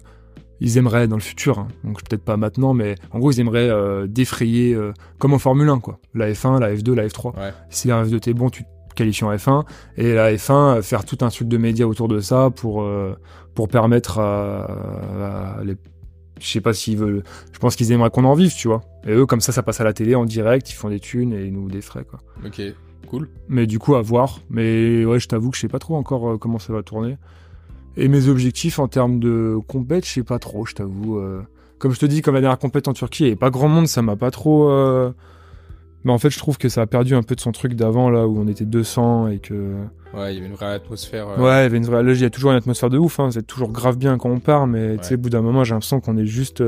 [0.60, 3.68] Ils aimeraient dans le futur, hein, donc peut-être pas maintenant, mais en gros, ils aimeraient
[3.68, 5.98] euh, défrayer, euh, comme en Formule 1, quoi.
[6.14, 7.36] La F1, la F2, la F3.
[7.36, 7.52] Ouais.
[7.68, 9.64] Si la F2 t'es bon, tu te qualifies en F1.
[9.96, 13.14] Et la F1, euh, faire tout un truc de médias autour de ça pour, euh,
[13.54, 15.76] pour permettre à, à les.
[16.38, 17.22] Je sais pas s'ils veulent.
[17.52, 18.82] Je pense qu'ils aimeraient qu'on en vive, tu vois.
[19.06, 21.32] Et eux, comme ça, ça passe à la télé en direct, ils font des thunes
[21.32, 22.18] et ils nous frais, quoi.
[22.44, 22.60] Ok,
[23.08, 23.30] cool.
[23.48, 24.40] Mais du coup, à voir.
[24.50, 27.16] Mais ouais, je t'avoue que je sais pas trop encore comment ça va tourner.
[27.96, 31.18] Et mes objectifs en termes de compète, je sais pas trop, je t'avoue.
[31.18, 31.40] euh.
[31.78, 33.68] Comme je te dis, comme la dernière compète en Turquie, il y avait pas grand
[33.68, 34.68] monde, ça m'a pas trop.
[34.70, 35.10] euh,
[36.04, 38.08] Mais en fait, je trouve que ça a perdu un peu de son truc d'avant,
[38.10, 39.74] là où on était 200 et que.
[40.14, 41.28] Ouais, il y avait une vraie atmosphère.
[41.28, 42.02] euh, Ouais, il y avait une vraie.
[42.02, 43.30] Là, il y a toujours une atmosphère de ouf, hein.
[43.30, 45.72] c'est toujours grave bien quand on part, mais tu sais, au bout d'un moment, j'ai
[45.74, 46.62] l'impression qu'on est juste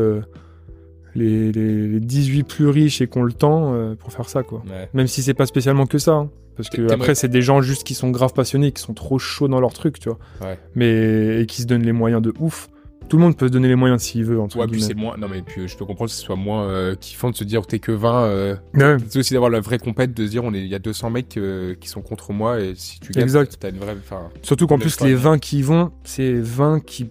[1.15, 4.63] les, les, les 18 plus riches et qu'on le temps pour faire ça, quoi.
[4.69, 4.89] ouais.
[4.95, 6.13] Même si c'est pas spécialement que ça.
[6.15, 6.31] hein.
[6.59, 9.49] Parce que après, c'est des gens juste qui sont grave passionnés, qui sont trop chauds
[9.49, 10.19] dans leur truc, tu vois.
[10.43, 10.59] Ouais.
[10.75, 12.69] Mais et qui se donnent les moyens de ouf.
[13.09, 14.83] Tout le monde peut se donner les moyens s'il veut, entre Ouais, guillemets.
[14.87, 15.17] c'est moins.
[15.17, 17.67] Non, mais puis je peux comprendre que ce soit moins euh, kiffant de se dire
[17.67, 18.25] t'es que 20.
[18.25, 18.57] Euh...
[18.75, 20.79] Ouais, C'est aussi d'avoir la vraie compète, de se dire on est, il y a
[20.79, 23.57] 200 mecs euh, qui sont contre moi et si tu gagnes, Exact.
[23.59, 23.97] t'as une vraie.
[23.99, 25.17] Enfin, Surtout qu'en plus, les bien.
[25.17, 27.09] 20 qui y vont, c'est 20 qui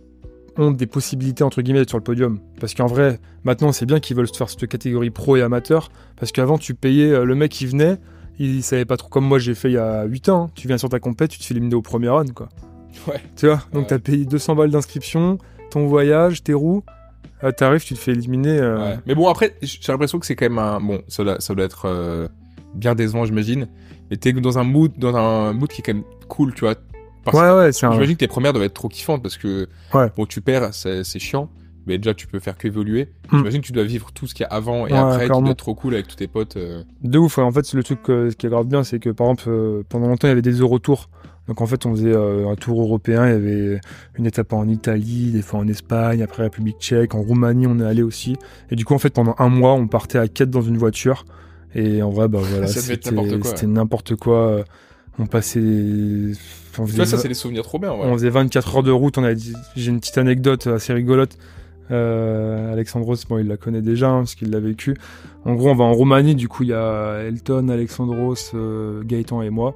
[0.59, 2.39] ont des possibilités, entre guillemets, d'être sur le podium.
[2.59, 5.89] Parce qu'en vrai, maintenant, c'est bien qu'ils veulent se faire cette catégorie pro et amateur.
[6.19, 7.97] Parce qu'avant, tu payais euh, le mec qui venait,
[8.39, 10.43] il savait pas trop comme moi j'ai fait il y a 8 ans.
[10.45, 10.51] hein.
[10.55, 12.49] Tu viens sur ta compète, tu te fais éliminer au premier run, quoi.
[13.07, 13.21] Ouais.
[13.35, 13.87] Tu vois Donc Ouais.
[13.87, 15.37] t'as payé 200 balles d'inscription,
[15.71, 16.83] ton voyage, tes roues.
[17.41, 18.57] Ah, T'arrives, tu te fais éliminer.
[18.59, 18.99] euh, ouais.
[19.05, 20.79] Mais bon, après, j'ai l'impression que c'est quand même un.
[20.79, 22.27] Bon, ça doit, ça doit être euh,
[22.73, 23.67] bien décevant, j'imagine.
[24.09, 26.73] Mais t'es dans un mood, dans un mood qui est quand même cool, tu vois.
[27.23, 27.91] Parce Ouais, ouais, c'est un.
[27.91, 30.07] J'imagine que tes premières doivent être trop kiffantes parce que Ouais.
[30.17, 31.49] bon, tu perds, c'est chiant,
[31.87, 33.09] mais déjà tu peux faire qu'évoluer.
[33.31, 33.37] Hmm.
[33.37, 35.25] J'imagine que tu dois vivre tout ce qu'il y a avant et Ouais, après, tu
[35.25, 35.41] clairement.
[35.41, 36.57] dois être trop cool avec tous tes potes.
[36.57, 36.83] euh.
[37.03, 37.43] De ouf, ouais.
[37.43, 39.83] en fait, le truc euh, ce qui est grave bien, c'est que par exemple, euh,
[39.89, 41.09] pendant longtemps, il y avait des Eurotours.
[41.47, 43.25] Donc en fait, on faisait un tour européen.
[43.25, 43.79] Il y avait
[44.17, 47.85] une étape en Italie, des fois en Espagne, après République tchèque, en Roumanie, on est
[47.85, 48.35] allé aussi.
[48.69, 51.23] Et du coup, en fait, pendant un mois, on partait à quête dans une voiture.
[51.73, 54.63] Et en vrai, bah voilà, c'était n'importe quoi.
[55.19, 55.59] On passait.
[56.79, 58.01] On Tu faisait, vois, ça, c'est des souvenirs trop bien, ouais.
[58.03, 59.17] on faisait 24 heures de route.
[59.17, 61.37] On a J'ai une petite anecdote assez rigolote.
[61.91, 64.95] Euh, Alexandros, bon, il la connaît déjà hein, parce qu'il l'a vécu.
[65.45, 66.35] En gros, on va en Roumanie.
[66.35, 69.75] Du coup, il y a Elton, Alexandros, euh, Gaëtan et moi.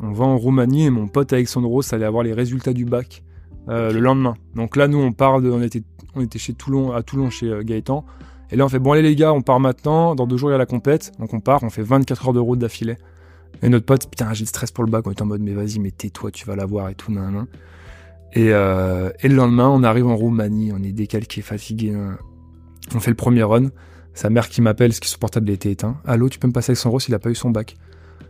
[0.00, 3.22] On va en Roumanie et mon pote Alexandros allait avoir les résultats du bac
[3.68, 4.34] euh, le lendemain.
[4.54, 5.82] Donc là, nous, on part de, on était,
[6.14, 8.04] on était chez Toulon, à Toulon chez Gaëtan.
[8.50, 10.14] Et là, on fait bon, allez les gars, on part maintenant.
[10.14, 11.12] Dans deux jours, il y a la compète.
[11.18, 12.96] Donc on part, on fait 24 heures de route d'affilée.
[13.62, 15.06] Et notre pote, putain, j'ai le stress pour le bac.
[15.06, 17.46] On est en mode, mais vas-y, mais tais-toi, tu vas l'avoir et tout, nan, nan.
[18.32, 21.90] Et, euh, et le lendemain, on arrive en Roumanie, on est décalqué, fatigué.
[21.90, 22.16] nan.
[22.94, 23.68] On fait le premier run.
[24.14, 25.96] Sa mère qui m'appelle, que son portable était éteint.
[26.04, 27.06] Allô, tu peux me passer avec son rose?
[27.08, 27.76] Il a pas eu son bac.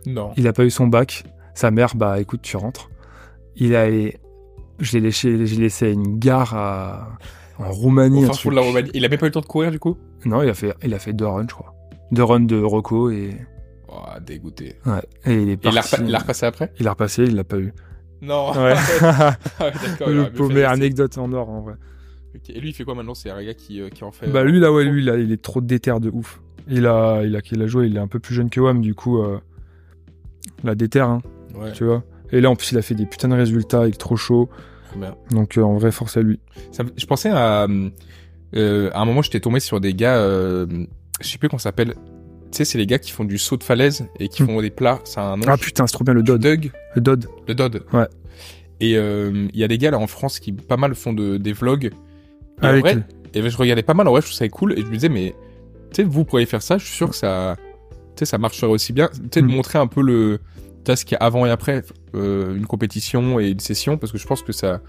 [0.05, 0.31] Non.
[0.37, 1.23] Il a pas eu son bac.
[1.53, 2.89] Sa mère, bah écoute, tu rentres.
[3.55, 7.17] Il a, je l'ai laissé, j'ai laissé à une gare à,
[7.57, 8.25] en Roumanie.
[8.25, 8.81] Au de la.
[8.93, 9.97] Il a même pas eu le temps de courir, du coup?
[10.25, 11.73] Non, il a fait, il a fait deux runs, je crois.
[12.11, 13.35] Deux runs de Rocco et,
[13.93, 14.75] Oh, dégoûté.
[14.85, 15.01] ouais.
[15.25, 15.95] Et il est l'a parti.
[15.99, 16.71] il l'a repassé après?
[16.79, 17.73] Il a repassé, il l'a pas eu.
[18.21, 18.51] Non.
[18.53, 18.75] Ouais.
[19.01, 19.71] Ah ouais,
[20.07, 20.63] Le rester.
[20.65, 21.73] anecdote en or en vrai.
[22.49, 24.27] Et lui, il fait quoi maintenant C'est un gars qui, euh, qui en fait.
[24.27, 26.41] Bah euh, lui là ouais lui là il est trop déter de ouf.
[26.67, 28.81] Il a il a qu'il a joué, il est un peu plus jeune que Wam
[28.81, 29.39] du coup euh,
[30.63, 31.21] la déter hein,
[31.55, 32.03] Ouais, tu vois.
[32.31, 34.49] Et là en plus il a fait des putains de résultats, il est trop chaud.
[34.95, 35.15] bien.
[35.31, 36.39] Donc euh, en vrai force à lui.
[36.71, 37.63] Ça je pensais à.
[37.63, 40.17] à un moment, j'étais tombé sur des gars.
[40.23, 40.67] je
[41.21, 41.95] sais plus comment ça s'appelle.
[42.51, 44.47] Tu sais, c'est les gars qui font du saut de falaise et qui Hmm.
[44.47, 44.99] font des plats.
[45.05, 45.43] C'est un nom.
[45.47, 46.41] Ah putain, c'est trop bien le Dodd.
[46.41, 46.71] Doug.
[46.95, 47.25] Le Dodd.
[47.47, 47.83] Le Dodd.
[47.93, 48.07] Ouais.
[48.79, 51.37] Et euh, il y a des gars là en France qui pas mal font de,
[51.37, 51.85] des vlogs.
[51.85, 54.73] Et en Avec vrai, et je regardais pas mal en vrai, je trouve ça cool.
[54.77, 55.33] Et je me disais, mais
[55.93, 57.55] tu sais, vous pourriez faire ça, je suis sûr que ça,
[57.89, 59.07] tu sais, ça marcherait aussi bien.
[59.13, 59.51] Tu sais, de Mm.
[59.51, 60.39] montrer un peu le,
[60.83, 61.83] tu ce qu'il y a avant et après
[62.15, 64.81] euh, une compétition et une session, parce que je pense que ça,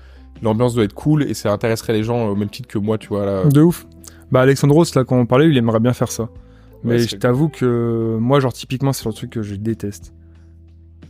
[0.42, 3.08] l'ambiance doit être cool et ça intéresserait les gens au même titre que moi, tu
[3.08, 3.44] vois là.
[3.44, 3.86] De ouf.
[4.32, 6.28] Bah Alexandros là quand on parlait, il aimerait bien faire ça.
[6.84, 10.12] Mais Ouais, je t'avoue que moi genre typiquement c'est le truc que je déteste.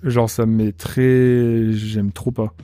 [0.02, 2.54] Genre ça me met très j'aime trop pas.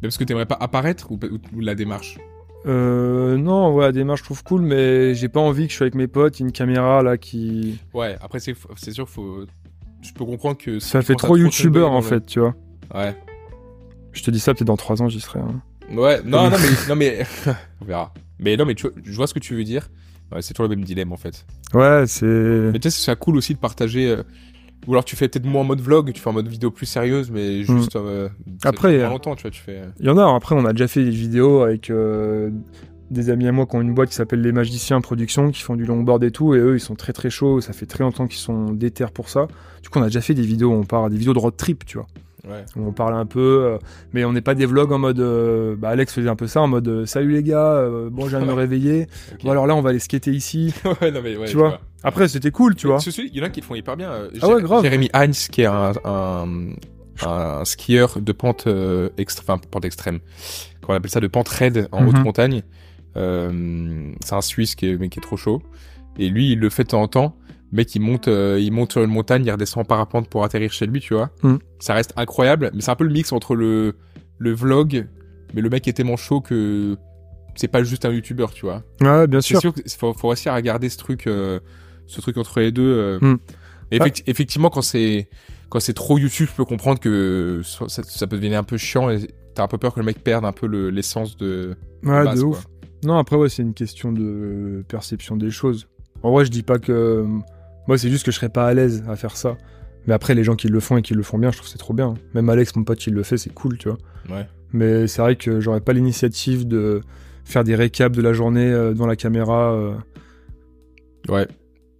[0.00, 2.18] Mais parce que t'aimerais pas apparaître ou, ou- ou la démarche?
[2.66, 5.84] Euh, non, ouais, la démarche, je trouve cool, mais j'ai pas envie que je sois
[5.86, 7.78] avec mes potes, une caméra là qui.
[7.94, 8.16] Ouais.
[8.20, 9.44] Après c'est, c'est sûr, faut,
[10.02, 12.54] je peux comprendre que si Ça fait trop youtubeur en fait, tu vois.
[12.94, 13.16] Ouais.
[14.12, 15.40] Je te dis ça, peut-être dans 3 ans j'y serai.
[15.40, 15.60] hein.
[15.90, 17.26] Ouais, non, non, mais, non, mais,
[17.80, 18.12] on verra.
[18.38, 19.88] Mais non, mais tu vois, je vois ce que tu veux dire.
[20.34, 21.44] Ouais, c'est toujours le même dilemme en fait.
[21.74, 22.24] Ouais, c'est.
[22.26, 24.08] Mais tu sais, c'est cool aussi de partager.
[24.08, 24.22] euh,
[24.86, 26.86] Ou alors tu fais peut-être moins en mode vlog, tu fais en mode vidéo plus
[26.86, 27.96] sérieuse, mais juste.
[27.96, 28.28] euh,
[28.62, 29.78] ça Après, euh, moins longtemps, tu vois, tu fais.
[29.78, 32.50] euh, Il y en a, après on a déjà fait des vidéos avec euh,
[33.10, 35.76] des amis à moi qui ont une boîte qui s'appelle Les Magiciens Productions, qui font
[35.76, 38.26] du longboard et tout, et eux ils sont très très chauds, ça fait très longtemps
[38.26, 39.46] qu'ils sont déter pour ça.
[39.82, 41.84] Du coup on a déjà fait des vidéos, on part des vidéos de road trip,
[41.84, 42.06] tu vois.
[42.48, 42.64] Ouais.
[42.76, 43.78] où on parle un peu, euh,
[44.12, 45.20] mais on n'est pas des vlogs en mode.
[45.20, 48.30] euh, bah Alex faisait un peu ça, en mode euh, Salut les gars, bon, je
[48.36, 49.06] viens de me réveiller.
[49.44, 50.74] Bon, alors là, on va aller skater ici.
[50.84, 51.80] non, mais tu vois.
[52.02, 53.02] Après, c'était cool, tu Mais vois.
[53.18, 54.10] Il y en a qui le font hyper bien.
[54.40, 54.82] Ah ouais, grave.
[54.82, 56.46] Jérémy Heinz, qui est un, un,
[57.24, 60.18] un skieur de pente, euh, extrême, enfin, pente extrême.
[60.80, 62.08] Comment on appelle ça, de pente raide en Mhm.
[62.08, 62.62] haute montagne.
[63.16, 65.62] Euh, c'est un Suisse qui est, mais qui est trop chaud.
[66.18, 67.36] Et lui, il le fait de temps en temps.
[67.72, 70.44] Le mec, il monte, euh, il monte sur une montagne, il redescend en parapente pour
[70.44, 71.30] atterrir chez lui, tu vois.
[71.42, 71.58] Mhm.
[71.78, 73.94] Ça reste incroyable, mais c'est un peu le mix entre le,
[74.38, 75.06] le vlog,
[75.54, 76.96] mais le mec est tellement chaud que
[77.54, 78.82] c'est pas juste un youtubeur, tu vois.
[79.00, 79.60] Ouais, bien sûr.
[79.60, 81.60] sûr faut, faut réussir à garder ce truc, euh,
[82.06, 82.82] ce truc entre les deux.
[82.82, 83.18] euh.
[83.20, 83.36] Hmm.
[83.90, 85.28] Effecti- Effectivement, quand c'est
[85.68, 89.18] quand c'est trop YouTube, je peux comprendre que ça, peut devenir un peu chiant et
[89.54, 92.24] t'as un peu peur que le mec perde un peu le- l'essence de, de Ouais,
[92.24, 92.50] base, de quoi.
[92.58, 92.66] ouf.
[93.04, 95.88] Non, après, ouais, c'est une question de perception des choses.
[96.22, 97.26] En vrai, je dis pas que.
[97.88, 99.56] Moi, c'est juste que je serais pas à l'aise à faire ça.
[100.06, 101.72] Mais après, les gens qui le font et qui le font bien, je trouve que
[101.72, 102.14] c'est trop bien.
[102.34, 103.98] Même Alex, mon pote, il le fait, c'est cool, tu vois.
[104.30, 104.46] Ouais.
[104.72, 107.02] Mais c'est vrai que j'aurais pas l'initiative de
[107.44, 109.72] faire des récaps de la journée euh, devant la caméra.
[109.72, 109.94] euh.
[111.28, 111.46] Ouais.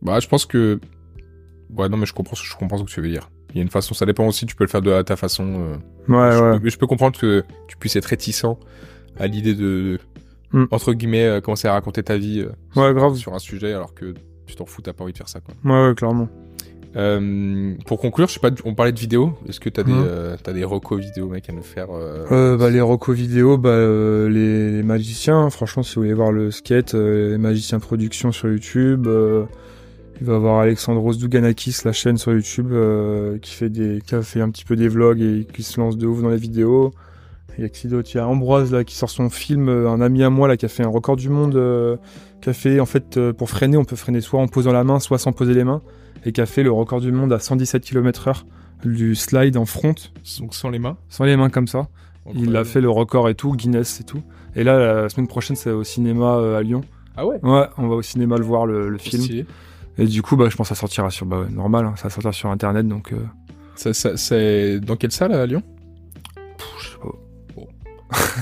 [0.02, 0.80] Bah, je pense que.
[1.76, 3.30] Ouais, non, mais je comprends, je comprends ce que tu veux dire.
[3.50, 5.44] Il y a une façon, ça dépend aussi, tu peux le faire de ta façon.
[5.46, 5.76] euh.
[6.08, 6.58] Ouais, je, ouais.
[6.58, 8.46] peux, mais je peux comprendre que tu puisses être réticent
[9.18, 9.98] à l'idée de,
[10.54, 10.66] Hmm.
[10.70, 12.44] entre guillemets, euh, commencer à raconter ta vie
[12.76, 13.14] Ouais, grave.
[13.16, 14.12] sur un sujet alors que
[14.52, 15.54] tu t'en fous, t'as pas envie de faire ça, quoi.
[15.64, 16.28] Ouais, ouais, clairement.
[16.94, 19.32] Euh, pour conclure, je sais pas, on parlait de vidéos.
[19.48, 20.04] Est-ce que t'as des, Mhm.
[20.06, 23.56] euh, t'as des recos vidéo, mec, à nous faire euh, Euh, bah, les recos vidéo,
[23.56, 23.78] bah,
[24.28, 29.08] les, les magiciens, franchement, si vous voulez voir le skate, les magiciens production sur YouTube,
[30.20, 32.70] il va y avoir Alexandros Douganakis, la chaîne sur YouTube,
[33.40, 35.96] qui fait des, qui a fait un petit peu des vlogs et qui se lance
[35.96, 36.92] de ouf dans les vidéos.
[37.56, 38.10] Il y a qui d'autre?
[38.12, 40.66] Il y a Ambroise, là, qui sort son film, un ami à moi, là, qui
[40.66, 41.54] a fait un record du monde,
[42.50, 45.18] fait, en fait, euh, pour freiner, on peut freiner soit en posant la main, soit
[45.18, 45.80] sans poser les mains,
[46.24, 48.46] et fait le record du monde à 117 km heure,
[48.84, 49.94] du slide en front,
[50.40, 50.96] Donc sans les mains.
[51.08, 51.86] sans les mains comme ça.
[52.34, 54.22] Il a fait le record et tout, Guinness et tout.
[54.56, 56.82] Et là, la semaine prochaine, c'est au cinéma euh, à Lyon.
[57.16, 57.38] Ah ouais?
[57.42, 59.22] Ouais, on va au cinéma le voir, le, le Trop film.
[59.22, 59.46] stylé.
[59.98, 62.10] Et du coup, bah, je pense que ça sortira sur, bah, ouais, normal, hein, ça
[62.10, 63.16] sortira sur Internet, donc, euh,
[63.74, 65.62] Ça, ça- c'est dans quelle salle à Lyon?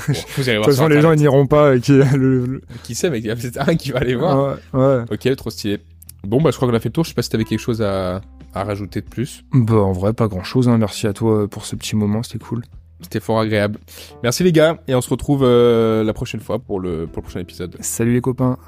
[0.08, 1.76] Bon, Vous allez De toute façon, les gens, n'iront pas.
[1.76, 4.14] Et qui, le, le- Qui sait, mais il y a peut-être un qui va aller
[4.14, 4.58] voir.
[4.74, 5.04] Ouais, ouais.
[5.10, 5.78] Ok, trop stylé.
[6.26, 7.04] Bon, bah je crois qu'on a fait le tour.
[7.04, 8.20] Je sais pas si t'avais quelque chose à,
[8.54, 9.44] à rajouter de plus.
[9.52, 10.68] Bah, en vrai, pas grand chose.
[10.68, 10.76] Hein.
[10.78, 12.62] Merci à toi euh, pour ce petit moment, c'était cool.
[13.00, 13.78] C'était fort agréable.
[14.22, 17.22] Merci les gars, et on se retrouve euh, la prochaine fois pour le, pour le
[17.22, 17.74] prochain épisode.
[17.80, 18.58] Salut les copains.